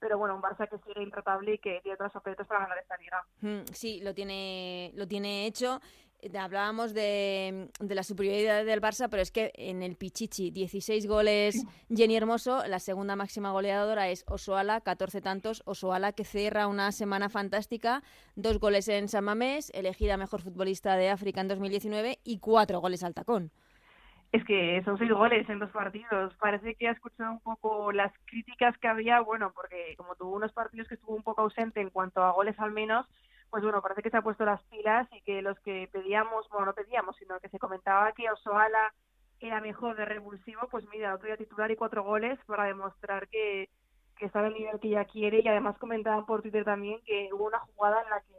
[0.00, 2.96] pero bueno, un Barça que sigue intratable y que tiene otros objetos para ganar esta
[2.96, 3.24] liga.
[3.40, 5.80] Mm, sí, lo tiene, lo tiene hecho
[6.38, 11.64] hablábamos de, de, la superioridad del Barça, pero es que en el Pichichi, 16 goles
[11.94, 17.28] Jenny Hermoso, la segunda máxima goleadora es Osoala, 14 tantos, Osoala que cierra una semana
[17.28, 18.02] fantástica,
[18.36, 23.04] dos goles en San Mamés, elegida mejor futbolista de África en 2019 y cuatro goles
[23.04, 23.50] al tacón.
[24.34, 26.34] Es que son seis goles en dos partidos.
[26.40, 30.52] Parece que ha escuchado un poco las críticas que había, bueno, porque como tuvo unos
[30.52, 33.06] partidos que estuvo un poco ausente en cuanto a goles al menos,
[33.54, 36.66] pues bueno, parece que se ha puesto las pilas y que los que pedíamos, bueno,
[36.66, 38.92] no pedíamos, sino que se comentaba que Osoala
[39.38, 43.68] era mejor de revulsivo, pues mira, otro día titular y cuatro goles para demostrar que,
[44.18, 47.46] que está al nivel que ella quiere y además comentaban por Twitter también que hubo
[47.46, 48.34] una jugada en la que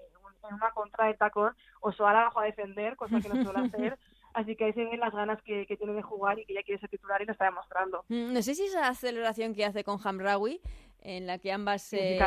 [0.49, 3.97] en una contra de tacón Osoala bajó a defender, cosa que no suele hacer,
[4.33, 6.63] así que ahí se ven las ganas que, que tiene de jugar y que ella
[6.63, 8.03] quiere ser titular y lo está demostrando.
[8.09, 10.59] Mm, no sé si esa aceleración que hace con Hamraoui
[11.05, 12.19] en la que ambas se,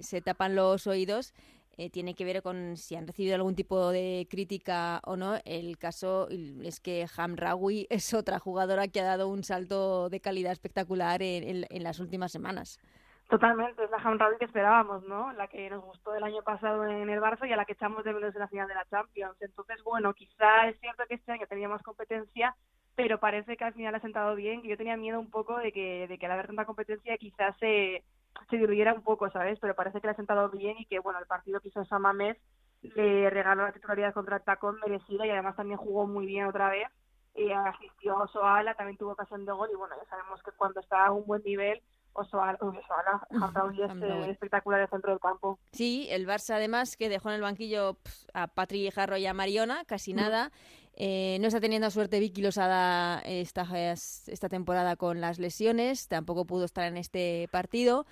[0.00, 1.34] se, tapan los oídos.
[1.78, 5.34] Eh, tiene que ver con si han recibido algún tipo de crítica o no.
[5.44, 10.52] El caso es que Hamraoui es otra jugadora que ha dado un salto de calidad
[10.52, 12.78] espectacular en, en, las últimas semanas.
[13.28, 15.32] Totalmente, es la Hamraoui que esperábamos, ¿no?
[15.32, 18.04] La que nos gustó el año pasado en el Barça y a la que echamos
[18.04, 19.36] de menos en la final de la Champions.
[19.40, 22.56] Entonces, bueno, quizá es cierto que este año teníamos competencia,
[22.96, 25.70] pero parece que al final ha sentado bien, que yo tenía miedo un poco de
[25.70, 28.02] que, de que al haber tanta competencia quizás se,
[28.48, 29.58] se diluyera un poco, ¿sabes?
[29.60, 32.38] Pero parece que le ha sentado bien y que, bueno, el partido que hizo Samamés
[32.82, 36.88] le regaló la titularidad contra tacón merecida y además también jugó muy bien otra vez.
[37.34, 40.80] y asistió a Soala, también tuvo ocasión de gol y bueno, ya sabemos que cuando
[40.80, 41.82] está a un buen nivel
[42.14, 43.26] Osoala, Osoala
[43.72, 45.58] es eh, espectacular el centro del campo.
[45.72, 47.98] Sí, el Barça además que dejó en el banquillo
[48.32, 50.16] a Patri Jarro y a Mariona, casi mm.
[50.16, 50.50] nada.
[50.96, 56.64] Eh, no está teniendo suerte Vicky Losada esta, esta temporada con las lesiones, tampoco pudo
[56.64, 58.06] estar en este partido.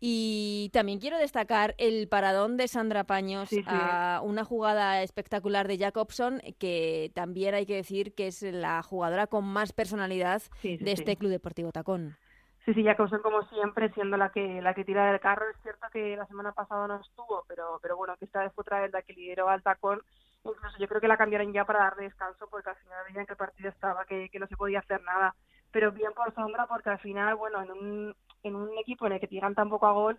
[0.00, 6.42] Y también quiero destacar el paradón de Sandra Paños a una jugada espectacular de Jacobson,
[6.58, 11.30] que también hay que decir que es la jugadora con más personalidad de este Club
[11.30, 12.16] Deportivo Tacón.
[12.64, 15.48] Sí, sí, Jacobson como siempre siendo la que la que tira del carro.
[15.50, 18.62] Es cierto que la semana pasada no estuvo, pero pero bueno, que esta vez fue
[18.62, 20.02] otra vez la que lideró al tacón
[20.44, 23.32] incluso yo creo que la cambiaron ya para darle descanso porque al final veían que
[23.32, 25.34] el partido estaba, que, que no se podía hacer nada.
[25.70, 29.20] Pero bien por sombra porque al final, bueno, en un, en un equipo en el
[29.20, 30.18] que te llegan tan poco a gol,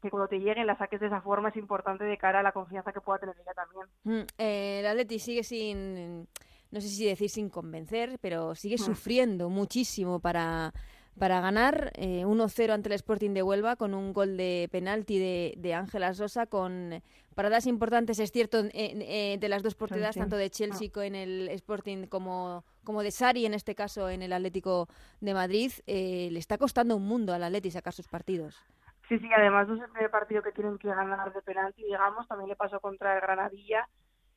[0.00, 2.52] que cuando te lleguen la saques de esa forma es importante de cara a la
[2.52, 3.86] confianza que pueda tener ella también.
[4.04, 6.28] Mm, eh, el Atleti sigue sin,
[6.70, 8.78] no sé si decir sin convencer, pero sigue mm.
[8.78, 10.72] sufriendo muchísimo para
[11.18, 15.54] para ganar eh, 1-0 ante el Sporting de Huelva con un gol de penalti de,
[15.56, 17.02] de Ángela Sosa con
[17.36, 21.04] paradas importantes, es cierto, eh, de las dos porteras, tanto de Chelsea ah.
[21.04, 24.88] en el Sporting como, como de Sari en este caso en el Atlético
[25.20, 25.70] de Madrid.
[25.86, 28.64] Eh, le está costando un mundo al Atleti sacar sus partidos.
[29.08, 32.26] Sí, sí, además no es el primer partido que tienen que ganar de penalti, digamos,
[32.26, 33.86] también le pasó contra el Granadilla.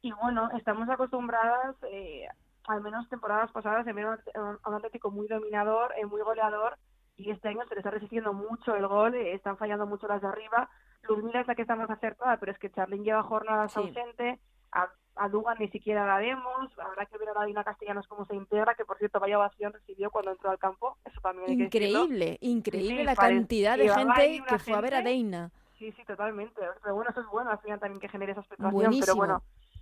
[0.02, 2.28] Y bueno, estamos acostumbradas eh,
[2.70, 6.78] al menos temporadas pasadas, se vieron a un Atlético muy dominador, eh, muy goleador,
[7.18, 10.22] y este año se le está resistiendo mucho el gol, eh, están fallando mucho las
[10.22, 10.70] de arriba.
[11.02, 14.40] Luzmila es la que está más acertada, pero es que Charlín lleva jornadas ausente,
[14.72, 18.36] a, a, Dugan ni siquiera la vemos, habrá que ver a Dina Castellanos cómo se
[18.36, 23.04] integra, que por cierto vaya ovación recibió cuando entró al campo, eso también Increíble, increíble
[23.04, 26.62] la cantidad de gente que fue a ver a Deina sí, sí, totalmente.
[26.84, 28.94] Pero bueno, eso es bueno al final también que genere esa expectación.
[29.00, 29.42] Pero bueno,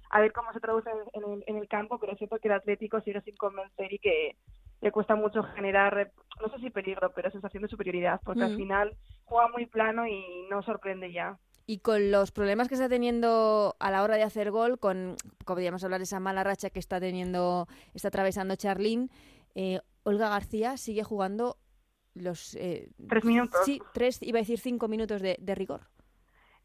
[0.09, 3.01] a ver cómo se traduce en el, en el campo, pero siento que el Atlético
[3.01, 4.35] sigue sin convencer y que
[4.81, 8.57] le cuesta mucho generar, no sé si peligro, pero sensación de superioridad, porque al mm.
[8.57, 11.37] final juega muy plano y no sorprende ya.
[11.65, 15.15] Y con los problemas que está teniendo a la hora de hacer gol, con,
[15.45, 19.09] podríamos hablar de esa mala racha que está teniendo, está atravesando Charlín,
[19.55, 21.57] eh, Olga García sigue jugando
[22.13, 22.55] los...
[22.55, 23.59] Eh, tres minutos.
[23.65, 25.81] Sí, tres, iba a decir cinco minutos de, de rigor.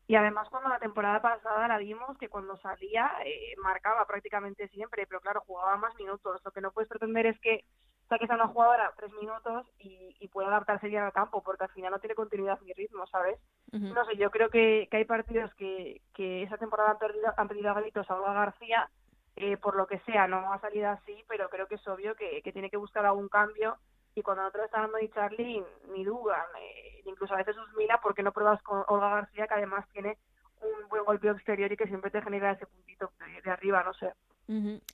[0.07, 5.07] Y además cuando la temporada pasada la vimos que cuando salía eh, marcaba prácticamente siempre,
[5.07, 6.41] pero claro, jugaba más minutos.
[6.45, 7.65] Lo que no puedes pretender es que
[8.09, 11.71] saques a una jugadora tres minutos y, y pueda adaptarse bien al campo, porque al
[11.71, 13.39] final no tiene continuidad ni ritmo, ¿sabes?
[13.71, 17.49] No sé, yo creo que, que hay partidos que, que esa temporada han perdido, han
[17.49, 18.91] perdido a gritos a Olga García,
[19.37, 22.43] eh, por lo que sea, no ha salido así, pero creo que es obvio que,
[22.43, 23.79] que tiene que buscar algún cambio
[24.15, 28.15] y cuando no te lo está dando ni Dugan, eh, incluso a veces Usmila, ¿por
[28.15, 30.19] qué no pruebas con Olga García, que además tiene
[30.61, 33.11] un buen golpeo exterior y que siempre te genera ese puntito
[33.45, 34.13] de, arriba, no sé?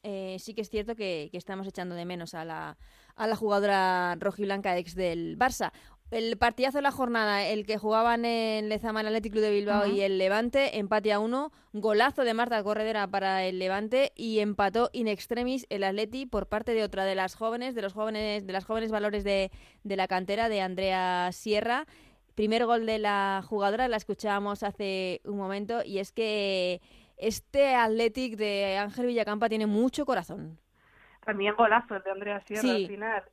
[0.02, 2.76] eh, sí que es cierto que, que, estamos echando de menos a la,
[3.16, 5.72] a la jugadora rojiblanca ex del Barça
[6.10, 9.86] el partidazo de la jornada, el que jugaban en Lezama, el Athletic Club de Bilbao
[9.86, 14.88] y el Levante, empate a uno, golazo de Marta Corredera para el Levante y empató
[14.92, 18.52] in extremis el Atleti por parte de otra de las jóvenes, de los jóvenes, de
[18.52, 19.50] las jóvenes valores de,
[19.84, 21.84] de la cantera de Andrea Sierra.
[22.34, 26.80] Primer gol de la jugadora, la escuchábamos hace un momento, y es que
[27.16, 30.58] este Athletic de Ángel Villacampa tiene mucho corazón.
[31.26, 33.24] También golazo el de Andrea Sierra al final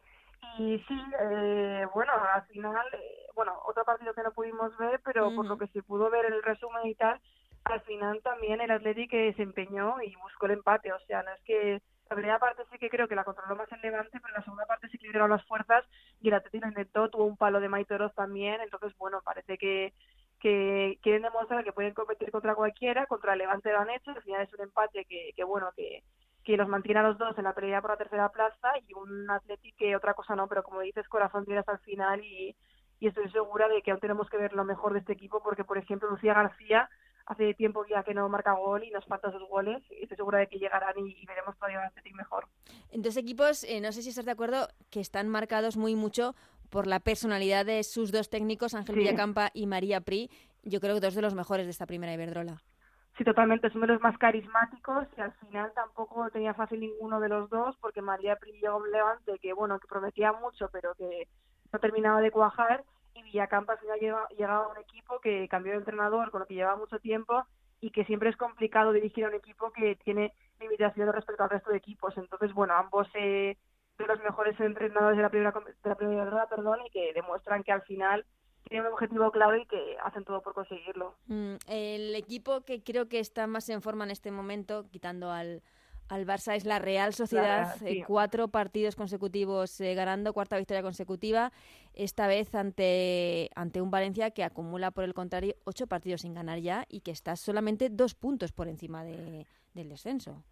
[0.58, 5.34] y sí, eh, bueno, al final, eh, bueno, otro partido que no pudimos ver, pero
[5.36, 7.20] por lo que se pudo ver en el resumen y tal,
[7.66, 10.94] al final también el Atlético se empeñó y buscó el empate.
[10.94, 13.72] O sea, no es que la primera parte sí que creo que la controló más
[13.72, 15.84] el Levante, pero la segunda parte sí que las fuerzas
[16.22, 18.62] y el Atlético lo intentó, tuvo un palo de Maitoros también.
[18.62, 19.94] Entonces, bueno, parece que,
[20.40, 24.12] que quieren demostrar que pueden competir contra cualquiera, contra el Levante lo han hecho.
[24.12, 26.04] Al final es un empate que, que bueno, que
[26.46, 29.30] que los mantiene a los dos en la pelea por la tercera plaza y un
[29.30, 32.56] Athletic que otra cosa no, pero como dices, corazón tiene hasta el final y,
[33.00, 35.64] y estoy segura de que aún tenemos que ver lo mejor de este equipo porque,
[35.64, 36.88] por ejemplo, Lucía García
[37.26, 40.38] hace tiempo ya que no marca gol y nos faltan sus goles y estoy segura
[40.38, 42.48] de que llegarán y, veremos todavía un Athletic mejor.
[42.92, 46.36] En dos equipos, eh, no sé si estás de acuerdo, que están marcados muy mucho
[46.70, 50.30] por la personalidad de sus dos técnicos, Ángel Villacampa y María Pri.
[50.62, 52.62] Yo creo que dos de los mejores de esta primera Iberdrola.
[53.18, 57.30] Sí, totalmente, son de los más carismáticos y al final tampoco tenía fácil ninguno de
[57.30, 61.28] los dos porque María llegó un Levante que, bueno, que prometía mucho pero que
[61.72, 65.80] no terminaba de cuajar y Villacampa al final llegaba a un equipo que cambió de
[65.80, 67.46] entrenador con lo que llevaba mucho tiempo
[67.80, 71.72] y que siempre es complicado dirigir a un equipo que tiene limitaciones respecto al resto
[71.72, 72.18] de equipos.
[72.18, 73.58] Entonces, bueno, ambos eh,
[73.98, 77.72] de los mejores entrenadores de la primera de la primera perdón, y que demuestran que
[77.72, 78.26] al final
[78.68, 81.14] tienen un objetivo claro y que hacen todo por conseguirlo.
[81.28, 85.62] Mm, el equipo que creo que está más en forma en este momento, quitando al,
[86.08, 87.76] al Barça, es la Real Sociedad.
[87.86, 91.52] Eh, cuatro partidos consecutivos eh, ganando, cuarta victoria consecutiva.
[91.94, 96.60] Esta vez ante, ante un Valencia que acumula, por el contrario, ocho partidos sin ganar
[96.60, 100.44] ya y que está solamente dos puntos por encima de, del descenso.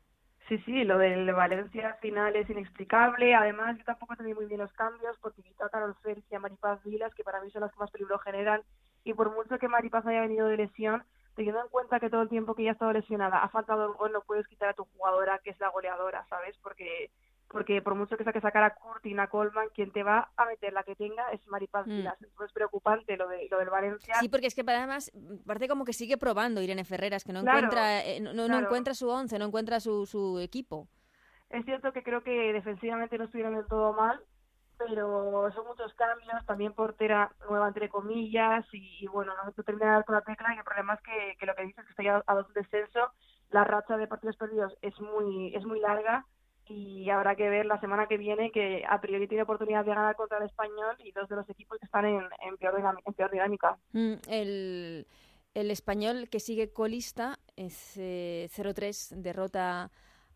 [0.54, 3.34] Sí, sí, lo del Valencia al final es inexplicable.
[3.34, 6.40] Además, yo tampoco entendí muy bien los cambios porque quitó a Carol Félix y a
[6.40, 8.62] Maripaz Vilas, que para mí son las que más peligro generan.
[9.04, 11.04] Y por mucho que Maripaz haya venido de lesión,
[11.36, 13.94] teniendo en cuenta que todo el tiempo que ella ha estado lesionada ha faltado el
[13.94, 16.56] gol, no puedes quitar a tu jugadora, que es la goleadora, ¿sabes?
[16.62, 17.10] Porque
[17.54, 20.74] porque por mucho que saque sacar a Curtin, a Colman, quien te va a meter
[20.74, 21.90] la que tenga es Maripaz mm.
[21.90, 22.16] Vilas.
[22.16, 24.16] Entonces es preocupante lo, de, lo del Valencia.
[24.20, 25.12] Sí, porque es que además
[25.46, 29.08] parece como que sigue probando Irene Ferreras, que no encuentra eh, no, no, encuentra su
[29.08, 30.88] once, no encuentra su, su equipo.
[31.50, 34.20] Es cierto que creo que defensivamente no estuvieron del todo mal,
[34.80, 40.06] pero son muchos cambios, también portera nueva entre comillas, y, bueno, no termina de dar
[40.06, 42.04] con la tecla, y el problema es que, que lo que dices es que está
[42.04, 43.12] ya a dos descenso,
[43.52, 46.26] la racha de partidos perdidos es muy, es muy larga,
[46.68, 50.16] y habrá que ver la semana que viene que a priori tiene oportunidad de ganar
[50.16, 52.22] contra el español y dos de los equipos que están en,
[52.58, 53.78] peor, dinámica.
[53.92, 55.06] Mm, el,
[55.54, 59.92] español que sigue colista es eh, 0-3, derrota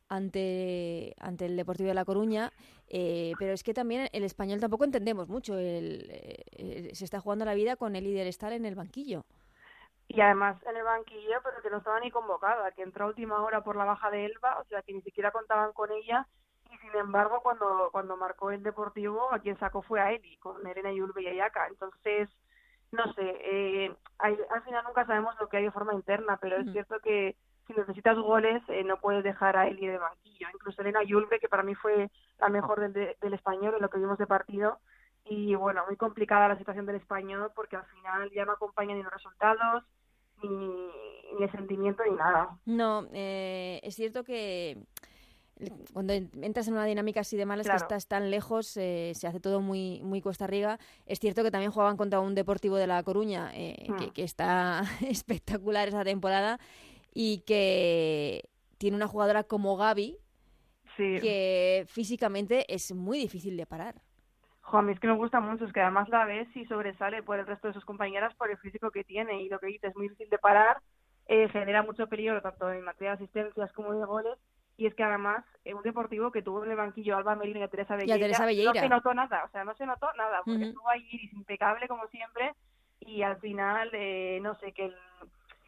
[0.10, 2.52] ante, ante el Deportivo de La Coruña,
[2.88, 7.46] eh, pero es que también el español tampoco entendemos mucho, el, eh, se está jugando
[7.46, 9.26] la vida con el líder estar en el banquillo
[10.08, 13.42] y además en el banquillo, pero que no estaba ni convocada, que entró a última
[13.42, 16.26] hora por la baja de Elba, o sea que ni siquiera contaban con ella,
[16.72, 20.66] y sin embargo cuando, cuando marcó el Deportivo, a quien sacó fue a Eli, con
[20.66, 22.30] Elena Yulbe y Ayaka, entonces,
[22.92, 26.72] no sé, eh, al final nunca sabemos lo que hay de forma interna, pero es
[26.72, 27.36] cierto que
[27.68, 31.50] si necesitas goles eh, no puedes dejar a Eli de banquillo, incluso Elena Yulbe, que
[31.50, 34.80] para mí fue la mejor del, del español en lo que vimos de partido,
[35.30, 39.04] y bueno, muy complicada la situación del español porque al final ya no acompañan ni
[39.04, 39.84] los resultados,
[40.44, 42.58] ni, ni sentimiento ni nada.
[42.66, 44.78] No, eh, es cierto que
[45.94, 49.40] cuando entras en una dinámica así de malas que estás tan lejos, eh, se hace
[49.40, 50.78] todo muy, muy cuesta arriba.
[51.06, 54.12] Es cierto que también jugaban contra un Deportivo de La Coruña, eh, que, hmm.
[54.12, 56.60] que, está espectacular esa temporada,
[57.14, 60.18] y que tiene una jugadora como Gaby,
[60.96, 64.02] que físicamente es muy difícil de parar.
[64.70, 67.24] Jo, a mí es que me gusta mucho, es que además la ves y sobresale
[67.24, 69.88] por el resto de sus compañeras por el físico que tiene y lo que dice
[69.88, 70.82] es muy difícil de parar,
[71.28, 74.38] eh, genera mucho peligro tanto en materia de asistencias como de goles
[74.76, 77.64] y es que además es un deportivo que tuvo en el banquillo Alba Merino y
[77.64, 80.90] a Teresa Belleira, no se notó nada, o sea, no se notó nada, porque estuvo
[80.90, 82.54] ahí Iris impecable como siempre
[83.00, 84.96] y al final, eh, no sé, que el,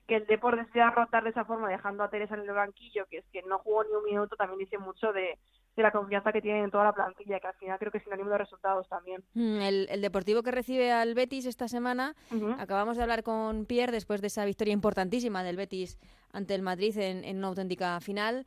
[0.09, 3.19] que el deporte decida rotar de esa forma dejando a Teresa en el banquillo, que
[3.19, 5.37] es que no jugó ni un minuto, también dice mucho de,
[5.75, 8.03] de la confianza que tienen en toda la plantilla, que al final creo que es
[8.03, 9.23] sinónimo de resultados también.
[9.35, 12.15] Mm, el, el Deportivo que recibe al Betis esta semana,
[12.57, 15.99] acabamos de hablar con Pierre después de esa victoria importantísima del Betis
[16.33, 18.45] ante el Madrid en, en una auténtica final.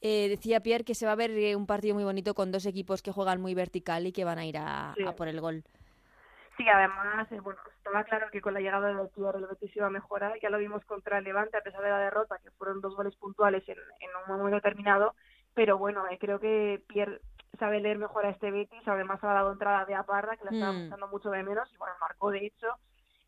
[0.00, 2.66] Eh, decía Pierre que se va a ver eh, un partido muy bonito con dos
[2.66, 5.64] equipos que juegan muy vertical y que van a ir a, por el gol.
[6.58, 9.86] Sí, además, eh, bueno, estaba claro que con la llegada de Pierre el Betis iba
[9.86, 10.38] a mejorar.
[10.42, 13.16] Ya lo vimos contra el Levante, a pesar de la derrota, que fueron dos goles
[13.16, 15.14] puntuales en, en un momento determinado.
[15.54, 17.20] Pero bueno, creo que Pierre
[17.58, 18.86] sabe leer mejor a este Betis.
[18.86, 20.80] Además, ha dado entrada de Aparra, que la estaba mm.
[20.80, 22.66] gustando mucho de menos, y bueno, marcó de hecho.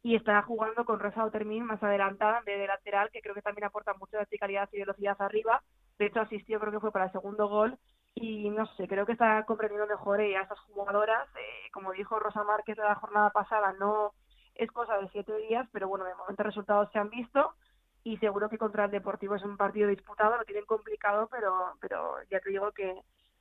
[0.02, 3.94] Y está jugando con Rosa Otermin más adelantada de lateral, que creo que también aporta
[3.94, 5.62] mucha verticalidad y velocidad arriba
[6.00, 7.76] de hecho, asistió, creo que fue para el segundo gol.
[8.20, 11.26] Y no sé, creo que está comprendiendo mejor a esas jugadoras.
[11.36, 14.12] Eh, como dijo Rosa Márquez la jornada pasada, no
[14.54, 17.54] es cosa de siete días, pero bueno, de momento resultados se han visto
[18.04, 22.16] y seguro que contra el Deportivo es un partido disputado, lo tienen complicado, pero, pero
[22.30, 22.94] ya te digo que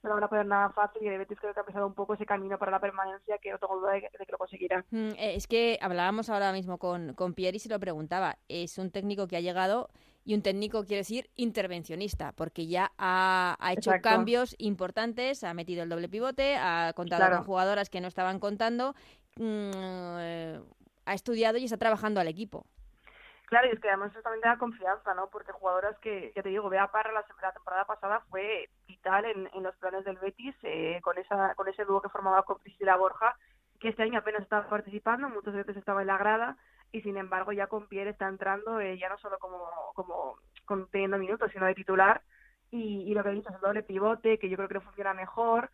[0.03, 2.13] no van a poner nada fácil y de Betis creo que ha empezado un poco
[2.13, 4.85] ese camino para la permanencia que no tengo duda de que, lo conseguirá.
[4.91, 8.37] Mm, eh, es que hablábamos ahora mismo con, con Pierre y se lo preguntaba.
[8.47, 9.89] Es un técnico que ha llegado
[10.29, 15.89] y un técnico quiere decir intervencionista, porque ya ha, hecho cambios importantes, ha metido el
[15.89, 18.93] doble pivote, ha contado con jugadoras que no estaban contando,
[19.37, 20.59] mm,
[21.05, 22.67] ha estudiado y está trabajando al equipo.
[23.47, 25.31] Claro, y es que además eso también da confianza, ¿no?
[25.31, 29.49] Porque jugadoras que, ya te digo, Bea Parra la, la temporada pasada fue vital en,
[29.51, 32.97] en los planes del Betis, eh, con esa con ese dúo que formaba con Priscila
[32.97, 33.35] Borja,
[33.79, 36.57] que este año apenas estaba participando, muchas veces estaba en la grada,
[36.91, 39.57] y sin embargo ya con Pierre está entrando eh, ya no solo como,
[39.93, 40.37] como,
[40.91, 42.21] teniendo minutos, sino de titular,
[42.71, 45.13] y, y lo que he dicho es el doble pivote, que yo creo que funciona
[45.13, 45.69] mejor,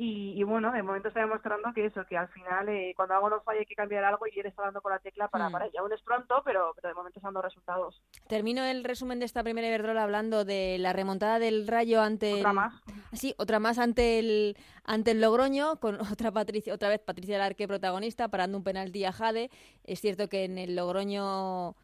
[0.00, 3.40] y, bueno, de momento está demostrando que eso, que al final eh, cuando algo no
[3.40, 5.52] falla hay que cambiar algo y él está dando con la tecla para, mm.
[5.52, 5.80] para ella.
[5.80, 8.00] Aún es pronto, pero, pero de momento están dando resultados.
[8.28, 12.34] Termino el resumen de esta primera Iberdrola hablando de la remontada del Rayo ante...
[12.34, 12.74] Otra más.
[13.12, 17.66] Sí, otra más ante el, ante el Logroño, con otra Patricia, otra vez Patricia Larque
[17.66, 19.50] protagonista, parando un penalti a Jade.
[19.82, 21.74] Es cierto que en el Logroño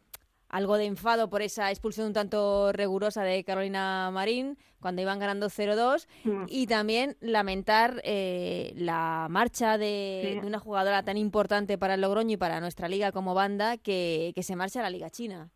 [0.55, 5.47] algo de enfado por esa expulsión un tanto rigurosa de Carolina Marín cuando iban ganando
[5.47, 6.45] 0-2 mm.
[6.47, 12.37] y también lamentar eh, la marcha de, una jugadora tan importante para el Logroño y
[12.37, 15.49] para nuestra liga como banda que, que se marcha a la Liga China.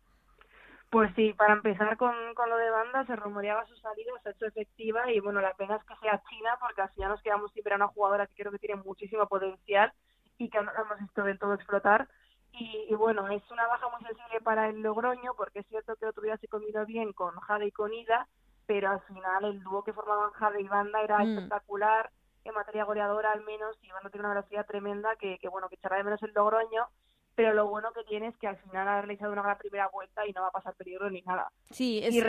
[0.90, 4.32] Pues sí, para empezar con, con lo de banda, se rumoreaba su salida, se ha
[4.32, 7.50] hecho efectiva y bueno, la pena es que sea China porque así ya nos quedamos
[7.52, 9.94] siempre a una jugadora que creo que tiene muchísimo potencial
[10.36, 12.06] y que no hemos visto del todo explotar
[12.52, 16.22] y, bueno, es una baja muy sensible para el Logroño, porque es cierto que otro
[16.22, 18.28] día se comido bien con Jade y con Ida,
[18.66, 21.30] pero al final el dúo que formaban Jade y Banda era mm.
[21.30, 22.10] espectacular,
[22.44, 25.76] en materia goleadora al menos, y Banda tiene una velocidad tremenda que, que bueno, que
[25.76, 26.88] echará de menos el Logroño,
[27.34, 30.26] pero lo bueno que tiene es que al final ha realizado una gran primera vuelta
[30.26, 31.50] y no va a pasar peligro ni nada.
[31.70, 32.14] Sí, es...
[32.14, 32.22] Y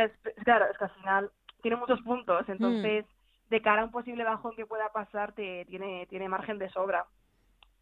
[0.44, 1.32] claro, es que al final
[1.62, 3.50] tiene muchos puntos, entonces mm.
[3.50, 7.06] de cara a un posible bajón que pueda pasar, te, tiene, tiene margen de sobra.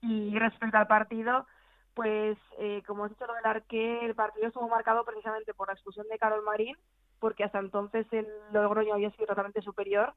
[0.01, 1.45] Y respecto al partido,
[1.93, 5.73] pues eh, como has dicho lo del Arque, el partido estuvo marcado precisamente por la
[5.73, 6.77] expulsión de Carol Marín,
[7.19, 10.13] porque hasta entonces el Logroño había sido totalmente superior,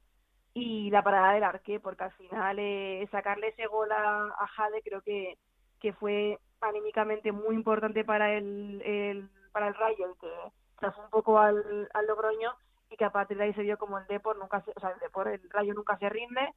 [0.53, 5.01] y la parada del Arque, porque al final eh, sacarle ese gol a, Jade creo
[5.01, 5.37] que,
[5.79, 10.31] que fue anímicamente muy importante para el, el para el Rayo, y que
[10.79, 12.53] trazó un poco al, al Logroño,
[12.89, 14.91] y que a partir de ahí se vio como el Depor nunca se, o sea,
[14.91, 16.53] el Depor, el Rayo nunca se rinde,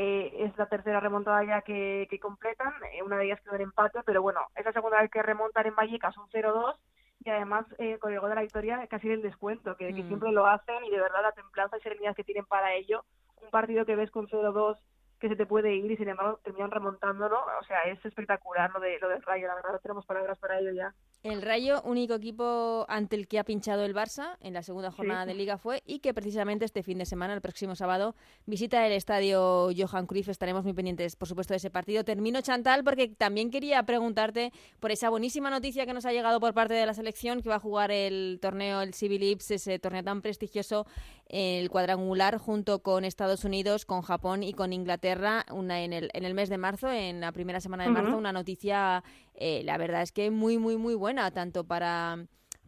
[0.00, 3.62] eh, es la tercera remontada ya que, que completan, eh, una de ellas quedó en
[3.62, 6.76] empate, pero bueno, es la segunda vez que remontan en Vallecas un 0-2
[7.24, 10.06] y además eh, con el gol de la victoria casi el descuento, que, que, mm.
[10.06, 13.04] siempre lo hacen y de verdad la templanza y serenidad que tienen para ello,
[13.42, 14.76] un partido que ves con 0-2
[15.18, 18.78] que se te puede ir y sin embargo terminan remontándolo, o sea, es espectacular lo
[18.78, 20.94] de lo del Rayo, la verdad no tenemos palabras para ello ya.
[21.24, 25.26] El Rayo, único equipo ante el que ha pinchado el Barça en la segunda jornada
[25.26, 28.14] de Liga fue y que precisamente este fin de semana, el próximo sábado,
[28.46, 30.28] visita el estadio Johan Cruyff.
[30.28, 32.04] Estaremos muy pendientes, por supuesto, de ese partido.
[32.04, 36.54] Termino, Chantal, porque también quería preguntarte por esa buenísima noticia que nos ha llegado por
[36.54, 40.04] parte de la selección que va a jugar el torneo, el Civil Ips, ese torneo
[40.04, 40.86] tan prestigioso,
[41.26, 46.24] el cuadrangular, junto con Estados Unidos, con Japón y con Inglaterra, una en el, en
[46.24, 49.02] el mes de marzo, en la primera semana de marzo, una noticia,
[49.34, 52.18] eh, la verdad es que muy, muy, muy buena buena, tanto para,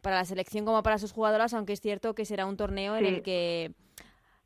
[0.01, 3.05] para la selección como para sus jugadoras, aunque es cierto que será un torneo en
[3.05, 3.75] el que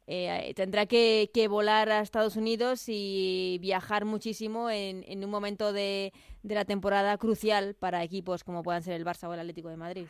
[0.08, 5.72] eh, tendrá que, que, volar a Estados Unidos y viajar muchísimo en, en un momento
[5.72, 9.68] de, de, la temporada crucial para equipos como puedan ser el Barça o el Atlético
[9.68, 10.06] de Madrid.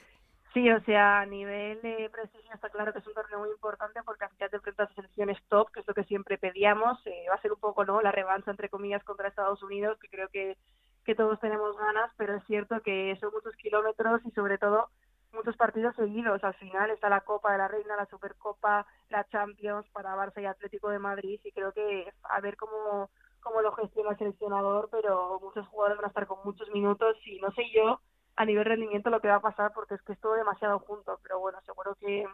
[0.55, 4.01] Sí, o sea, a nivel de prestigio está claro que es un torneo muy importante
[4.03, 7.05] porque al final te enfrentas a selecciones top, que es lo que siempre pedíamos.
[7.07, 10.09] Eh, va a ser un poco no la revancha, entre comillas, contra Estados Unidos, que
[10.09, 10.57] creo que
[11.05, 14.89] que todos tenemos ganas, pero es cierto que son muchos kilómetros y sobre todo
[15.33, 16.43] muchos partidos seguidos.
[16.43, 20.47] Al final está la Copa de la Reina, la Supercopa, la Champions para Barça y
[20.47, 25.39] Atlético de Madrid y creo que a ver cómo, cómo lo gestiona el seleccionador, pero
[25.41, 28.01] muchos jugadores van a estar con muchos minutos y no sé yo
[28.37, 31.21] a nivel rendimiento lo que va a pasar porque es que es todo demasiado junto,
[31.23, 32.27] pero bueno, seguro que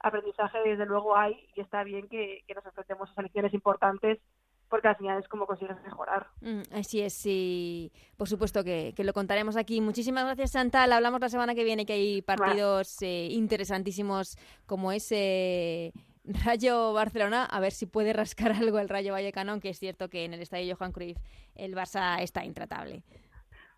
[0.00, 4.20] aprendizaje desde luego hay y está bien que, que nos enfrentemos a selecciones importantes
[4.68, 6.26] porque al final es como consigues mejorar.
[6.40, 7.92] Mm, así es, sí.
[8.16, 9.80] Por supuesto que, lo contaremos aquí.
[9.80, 10.92] Muchísimas gracias, Chantal.
[10.92, 14.36] Hablamos la semana que viene que hay partidos eh, interesantísimos
[14.66, 15.92] como ese
[16.24, 17.44] Rayo Barcelona.
[17.44, 20.42] A ver si puede rascar algo el Rayo Vallecano, aunque es cierto que en el
[20.42, 21.18] estadio Johan Cruyff
[21.54, 23.02] el Barça está intratable.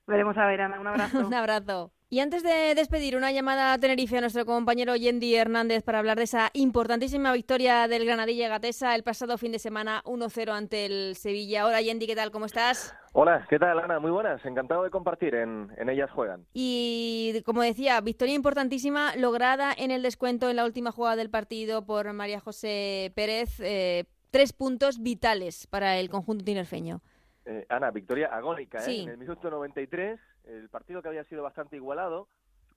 [0.07, 0.81] Veremos a ver, Ana.
[0.81, 1.19] Un abrazo.
[1.27, 1.93] Un abrazo.
[2.11, 6.17] Y antes de despedir, una llamada a Tenerife a nuestro compañero Yendi Hernández para hablar
[6.17, 11.17] de esa importantísima victoria del Granadilla Gatesa el pasado fin de semana 1-0 ante el
[11.17, 11.67] Sevilla.
[11.67, 12.31] Hola Yendi, ¿qué tal?
[12.31, 12.97] ¿Cómo estás?
[13.13, 14.01] Hola, ¿qué tal Ana?
[14.01, 16.47] Muy buenas, encantado de compartir, en, Ellas Juegan.
[16.55, 21.85] Y como decía, victoria importantísima lograda en el descuento en la última jugada del partido
[21.85, 23.61] por María José Pérez.
[23.61, 27.03] Eh, tres puntos vitales para el conjunto tinerfeño.
[27.45, 29.03] Eh, Ana, victoria agónica, ¿eh?
[29.03, 30.19] En el minuto 93
[30.49, 32.29] el partido que había sido bastante igualado,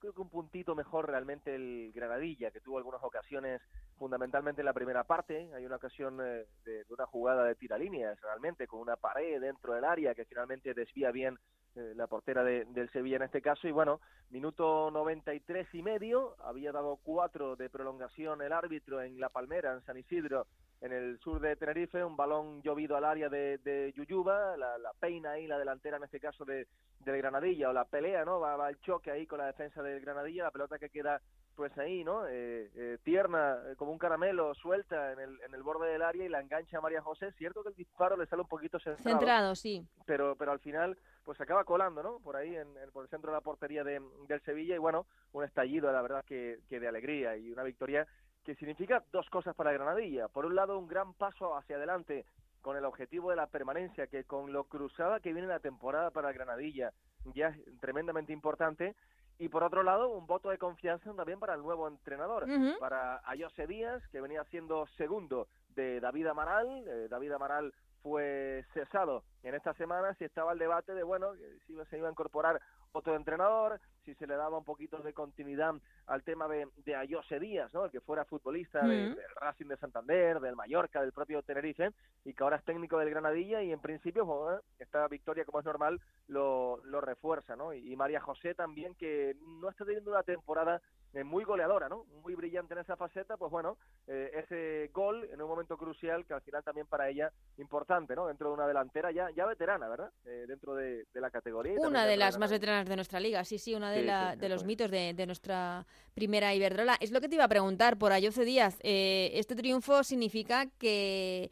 [0.02, 3.62] creo que un puntito mejor realmente el Granadilla, que tuvo algunas ocasiones,
[3.98, 8.66] fundamentalmente en la primera parte, hay una ocasión eh, de, una jugada de tiralíneas, realmente,
[8.66, 11.38] con una pared dentro del área que finalmente desvía bien
[11.74, 14.00] eh, la portera del Sevilla en este caso, y bueno,
[14.30, 19.82] minuto 93 y medio, había dado cuatro de prolongación el árbitro en La Palmera, en
[19.82, 20.46] San Isidro,
[20.80, 24.92] en el sur de Tenerife, un balón llovido al área de, de Yuyuba, la, la,
[24.98, 26.66] peina ahí, la delantera en este caso de,
[27.00, 28.40] del Granadilla, o la pelea, ¿no?
[28.40, 31.20] Va, va, el choque ahí con la defensa del Granadilla, la pelota que queda
[31.54, 32.26] pues ahí, ¿no?
[32.26, 36.24] Eh, eh, tierna, eh, como un caramelo, suelta en el, en el borde del área
[36.24, 37.32] y la engancha a María José.
[37.32, 39.18] Cierto que el disparo le sale un poquito centrado.
[39.18, 39.86] Centrado, sí.
[40.06, 42.18] Pero, pero al final, pues se acaba colando, ¿no?
[42.20, 45.44] Por ahí, en, por el centro de la portería de, del Sevilla y bueno, un
[45.44, 48.06] estallido, la verdad, que, que de alegría y una victoria
[48.44, 50.28] que significa dos cosas para Granadilla.
[50.28, 52.24] Por un lado, un gran paso hacia adelante
[52.60, 56.32] con el objetivo de la permanencia, que con lo cruzada que viene la temporada para
[56.32, 56.92] Granadilla
[57.34, 58.94] ya es tremendamente importante.
[59.38, 62.46] Y por otro lado, un voto de confianza también para el nuevo entrenador,
[62.78, 66.84] para Ayose Díaz, que venía siendo segundo de David Amaral.
[66.86, 71.32] Eh, David Amaral fue cesado en esta semana si estaba el debate de, bueno,
[71.66, 72.60] si se iba a incorporar
[72.92, 75.74] otro entrenador, si se le daba un poquito de continuidad
[76.06, 77.86] al tema de, de Ayose Díaz, ¿no?
[77.86, 81.90] El que fuera futbolista del Racing de Santander, del Mallorca, del propio Tenerife,
[82.24, 85.64] y que ahora es técnico del Granadilla, y en principio, bueno, esta victoria, como es
[85.64, 87.72] normal, lo, lo refuerza, ¿no?
[87.72, 90.82] Y, María José también, que no está teniendo una temporada
[91.24, 92.06] muy goleadora, ¿no?
[92.22, 96.32] Muy brillante en esa faceta, pues bueno, eh, ese gol en un momento crucial que
[96.32, 98.26] al final también para ella importante, ¿no?
[98.26, 100.10] Dentro de una delantera ya, ya veterana, ¿verdad?
[100.24, 101.74] Eh, dentro de, la categoría.
[101.78, 104.64] Una de las más veteranas de nuestra liga, sí, sí, una de, la, de los
[104.64, 106.96] mitos de, de, nuestra primera Iberdrola.
[106.98, 108.78] Es lo que te iba a preguntar por Ayoce Díaz.
[108.82, 111.50] este triunfo significa que...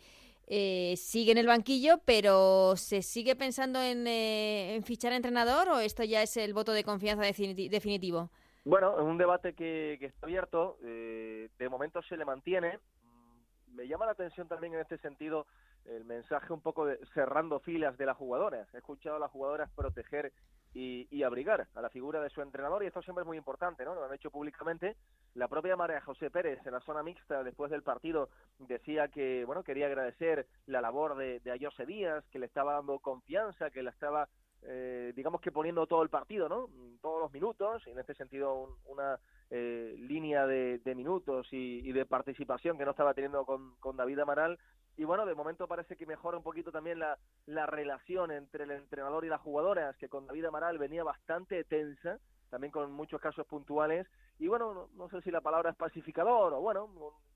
[0.97, 6.23] sigue en el banquillo, pero ¿se sigue pensando en, en, fichar entrenador o esto ya
[6.23, 8.31] es el voto de confianza definitivo?
[8.65, 12.79] Bueno, es un debate que, está abierto, eh, de momento se le mantiene.
[13.03, 15.47] Mm, me llama la atención también en este sentido
[15.87, 18.73] el mensaje un poco de cerrando filas de las jugadoras.
[18.75, 20.33] He escuchado a las jugadoras proteger
[20.75, 23.95] y, abrigar a la figura de su entrenador y esto siempre es muy importante, ¿no?
[23.95, 24.97] Lo han hecho públicamente.
[25.35, 29.65] La propia María José Pérez en la zona mixta después del partido decía que, bueno,
[29.65, 33.91] quería agradecer la labor de, de Ayose Díaz, que le estaba dando confianza, que la
[33.91, 34.29] estaba
[34.63, 36.69] eh, digamos que poniendo todo el partido, ¿no?
[37.01, 39.19] Todos los minutos, y en este sentido una
[39.51, 44.59] eh, línea de, minutos y, de participación que no estaba teniendo con, David Amaral.
[44.97, 48.71] Y bueno, de momento parece que mejora un poquito también la, la relación entre el
[48.71, 52.19] entrenador y las jugadoras, que con David Amaral venía bastante tensa
[52.51, 54.09] también con muchos casos puntuales,
[54.41, 56.87] y bueno, no, sé si la palabra es pacificador, o bueno,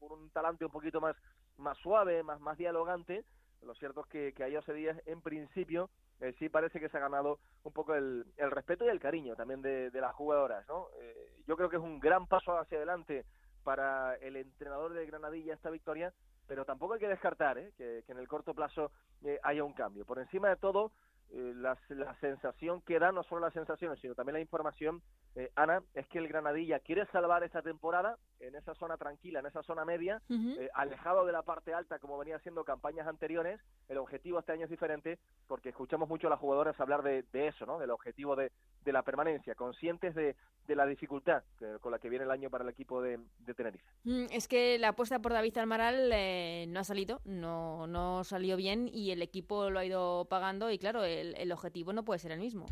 [0.00, 1.14] un, un talante un poquito más,
[1.56, 3.24] más suave, más, más dialogante,
[3.64, 5.88] lo cierto es que, que a José en principio,
[6.20, 9.36] eh, sí parece que se ha ganado un poco el, el respeto y el cariño
[9.36, 10.88] también de, las jugadoras, ¿no?
[11.00, 13.24] Eh, yo creo que es un gran paso hacia adelante
[13.62, 16.12] para el entrenador de Granadilla esta victoria,
[16.46, 17.72] pero tampoco hay que descartar ¿eh?
[17.76, 18.92] que, que, en el corto plazo
[19.24, 20.04] eh, haya un cambio.
[20.04, 20.92] Por encima de todo,
[21.30, 25.02] eh, la, la, sensación que da, no solo las sensaciones, sino también la información,
[25.34, 29.46] eh, Ana, es que el Granadilla quiere salvar esta temporada en esa zona tranquila, en
[29.46, 30.60] esa zona media, uh -huh.
[30.60, 33.60] eh, alejado de la parte alta como venía haciendo campañas anteriores.
[33.88, 35.18] El objetivo este año es diferente
[35.48, 37.78] porque escuchamos mucho a las jugadoras hablar de, de eso, ¿no?
[37.78, 38.52] del objetivo de,
[38.85, 42.51] de la permanencia, conscientes de, de la dificultad que, con la que viene el año
[42.51, 43.85] para el equipo de, de Tenerife.
[44.05, 48.57] Mm, es que la apuesta por David Almaral eh, no ha salido, no, no salió
[48.57, 52.18] bien y el equipo lo ha ido pagando y claro, el, el objetivo no puede
[52.18, 52.66] ser el mismo.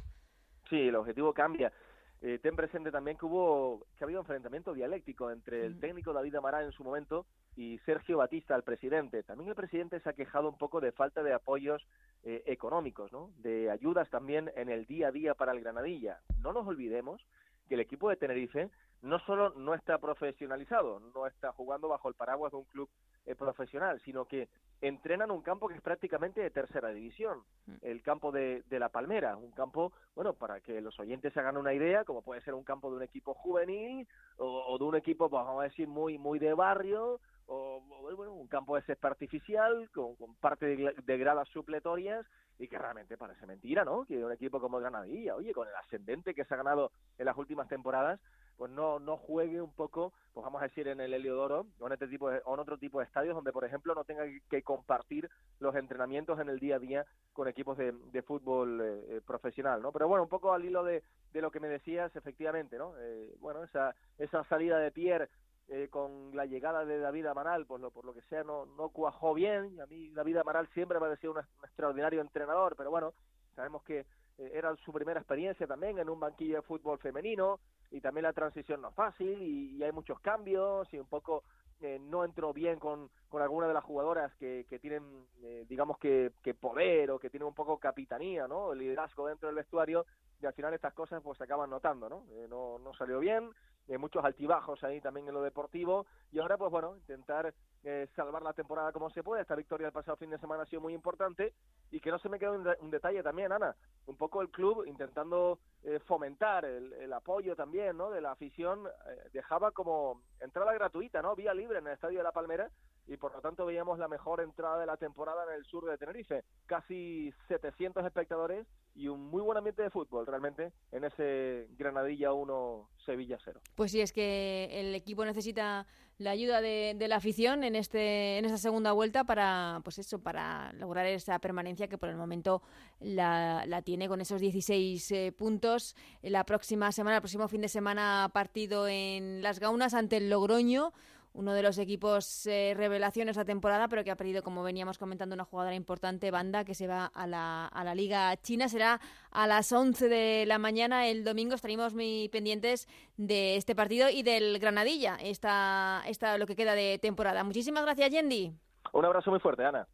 [0.69, 1.73] Sí, el objetivo cambia.
[2.21, 6.37] Eh, ten presente también que hubo que ha habido enfrentamiento dialéctico entre el técnico David
[6.37, 9.23] Amaral en su momento y Sergio Batista, el presidente.
[9.23, 11.87] También el presidente se ha quejado un poco de falta de apoyos
[12.25, 13.31] eh, económicos, ¿no?
[13.39, 16.21] De ayudas también en el día a día para el Granadilla.
[16.41, 17.25] No nos olvidemos
[17.69, 18.71] que el equipo de Tenerife
[19.03, 22.89] no solo no está profesionalizado, no está jugando bajo el paraguas de un club
[23.27, 24.49] eh, profesional, sino que
[24.81, 27.43] entrenan un campo que es prácticamente de tercera división,
[27.83, 31.57] el campo de, de, La Palmera, un campo, bueno, para que los oyentes se hagan
[31.57, 34.07] una idea, como puede ser un campo de un equipo juvenil
[34.39, 37.83] o, o de un equipo, pues, vamos a decir, muy, muy de barrio, o,
[38.17, 42.27] bueno, un campo de césped artificial con, con parte de, de, gradas supletorias
[42.59, 44.05] y que realmente parece mentira, ¿no?
[44.05, 47.37] Que un equipo como Granadilla, oye, con el ascendente que se ha ganado en las
[47.37, 48.21] últimas temporadas,
[48.57, 51.93] pues no, no juegue un poco, pues vamos a decir, en el Heliodoro o en,
[51.95, 54.63] este tipo de, o en otro tipo de estadios donde, por ejemplo, no tenga que
[54.63, 55.29] compartir
[55.59, 59.91] los entrenamientos en el día a día con equipos de, de fútbol eh, profesional, ¿no?
[59.91, 62.95] Pero bueno, un poco al hilo de, de lo que me decías, efectivamente, ¿no?
[62.99, 65.29] Eh, bueno, esa, esa salida de Pierre
[65.73, 68.91] eh, con la llegada de David Amaral, pues lo, por lo que sea, no, no
[68.91, 69.81] cuajó bien.
[69.81, 73.15] A mí David Amaral siempre me ha parecido un, extraordinario entrenador, pero bueno,
[73.57, 77.59] sabemos que eh, era su primera experiencia también en un banquillo de fútbol femenino
[77.91, 81.43] y también la transición no es fácil y, y hay muchos cambios y un poco
[81.83, 85.03] eh, no entró bien con, con algunas de las jugadoras que, que tienen,
[85.43, 88.73] eh, digamos que, que poder o que tienen un poco capitanía, ¿no?
[88.73, 90.07] El liderazgo dentro del vestuario
[90.41, 92.25] y al final estas cosas pues se acaban notando, ¿no?
[92.31, 93.51] Eh, no, no salió bien,
[93.93, 97.53] eh, muchos altibajos ahí también en lo deportivo y ahora pues bueno, intentar
[97.85, 99.43] eh, salvar la temporada como se puede.
[99.43, 101.53] Esta victoria del pasado fin de semana ha sido muy importante
[101.91, 103.77] y que no se me quede un, un detalle también, Ana,
[104.07, 108.11] un poco el club intentando eh, fomentar el, el, apoyo también, ¿no?
[108.11, 111.37] De la afición, eh, dejaba como entrada gratuita, ¿no?
[111.37, 112.71] Vía libre en el Estadio de la Palmera
[113.07, 115.99] y por lo tanto veíamos la mejor entrada de la temporada en el sur de
[115.99, 116.45] Tenerife.
[116.67, 122.89] Casi 700 espectadores y un muy buen ambiente de fútbol realmente en ese Granadilla 1
[123.05, 123.61] Sevilla 0.
[123.75, 125.87] Pues sí, es que el equipo necesita
[126.19, 130.21] la ayuda de, de, la afición en este en esta segunda vuelta para pues eso
[130.23, 132.63] para lograr esa permanencia que por el momento
[133.01, 137.69] la, la tiene con esos 16 eh, puntos la próxima semana el próximo fin de
[137.69, 140.93] semana partido en Las Gaunas ante el Logroño
[141.35, 145.35] uno de los equipos eh, revelaciones la temporada, pero que ha perdido, como veníamos comentando,
[145.35, 148.69] una jugadora importante, Banda, que se va a la, a la Liga China.
[148.69, 151.55] Será a las 11 de la mañana el domingo.
[151.55, 156.99] Estaremos muy pendientes de este partido y del Granadilla, esta, esta, lo que queda de
[156.99, 157.45] temporada.
[157.45, 158.53] Muchísimas gracias, Yendi.
[158.93, 159.87] Un abrazo muy fuerte, Ana.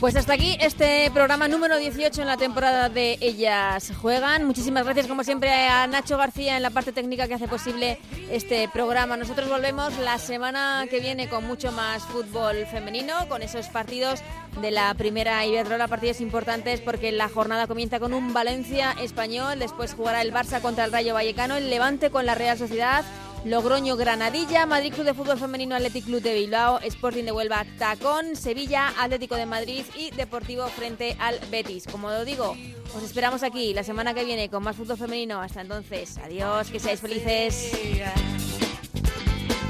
[0.00, 4.46] Pues hasta aquí este programa número 18 en la temporada de Ellas Juegan.
[4.46, 7.98] Muchísimas gracias, como siempre, a Nacho García en la parte técnica que hace posible
[8.30, 9.18] este programa.
[9.18, 14.20] Nosotros volvemos la semana que viene con mucho más fútbol femenino, con esos partidos
[14.62, 19.92] de la primera Iberdrola, partidos importantes porque la jornada comienza con un Valencia español, después
[19.92, 23.04] jugará el Barça contra el Rayo Vallecano, el Levante con la Real Sociedad
[23.44, 28.36] Logroño Granadilla, Madrid Club de Fútbol Femenino Athletic Club de Bilbao, Sporting de Huelva Tacón,
[28.36, 31.86] Sevilla, Atlético de Madrid y Deportivo frente al Betis.
[31.90, 32.56] Como lo digo,
[32.94, 35.40] os esperamos aquí la semana que viene con más fútbol femenino.
[35.40, 37.72] Hasta entonces, adiós, que seáis felices.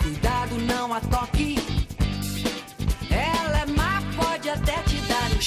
[0.02, 1.70] Cuidado, não a toque.
[4.52, 5.38] Até te dar um.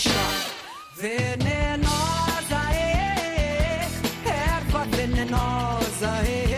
[4.95, 6.52] Venenosa.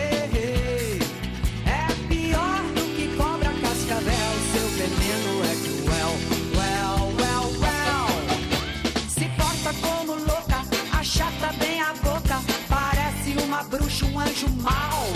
[14.46, 15.15] tomorrow.